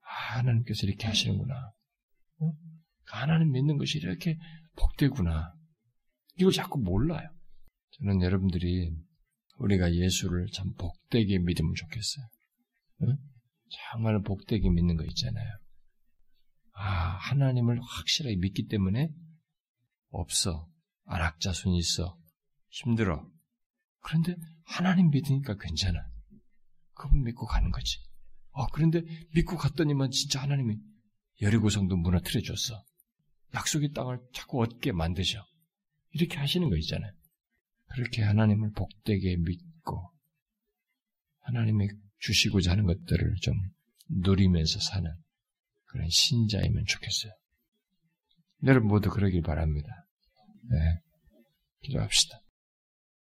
[0.00, 1.72] 아, 하나님께서 이렇게 하시는구나.
[2.38, 2.52] 어?
[3.12, 4.38] 하나님 믿는 것이 이렇게
[4.76, 5.54] 복되구나.
[6.38, 7.28] 이걸 자꾸 몰라요.
[7.98, 8.90] 저는 여러분들이
[9.58, 12.26] 우리가 예수를 참 복되게 믿으면 좋겠어요.
[13.02, 13.16] 응?
[13.70, 15.46] 정말 복되게 믿는 거 있잖아요.
[16.72, 16.84] 아,
[17.20, 19.10] 하나님을 확실하게 믿기 때문에
[20.08, 20.68] 없어.
[21.04, 22.18] 안악자손이 있어.
[22.70, 23.30] 힘들어.
[24.00, 25.98] 그런데 하나님 믿으니까 괜찮아.
[26.94, 27.98] 그분 믿고 가는 거지.
[28.52, 29.02] 어, 그런데
[29.34, 30.78] 믿고 갔더니만 진짜 하나님이
[31.42, 32.82] 여리고성도 무너뜨려 줬어.
[33.54, 35.44] 약속의 땅을 자꾸 얻게 만드셔.
[36.10, 37.12] 이렇게 하시는 거 있잖아요.
[37.94, 40.10] 그렇게 하나님을 복되게 믿고
[41.40, 41.88] 하나님이
[42.18, 43.54] 주시고자 하는 것들을 좀
[44.08, 45.10] 누리면서 사는
[45.86, 47.32] 그런 신자이면 좋겠어요.
[48.64, 49.88] 여러분 모두 그러길 바랍니다.
[50.70, 51.00] 네.
[51.82, 52.40] 기도합시다.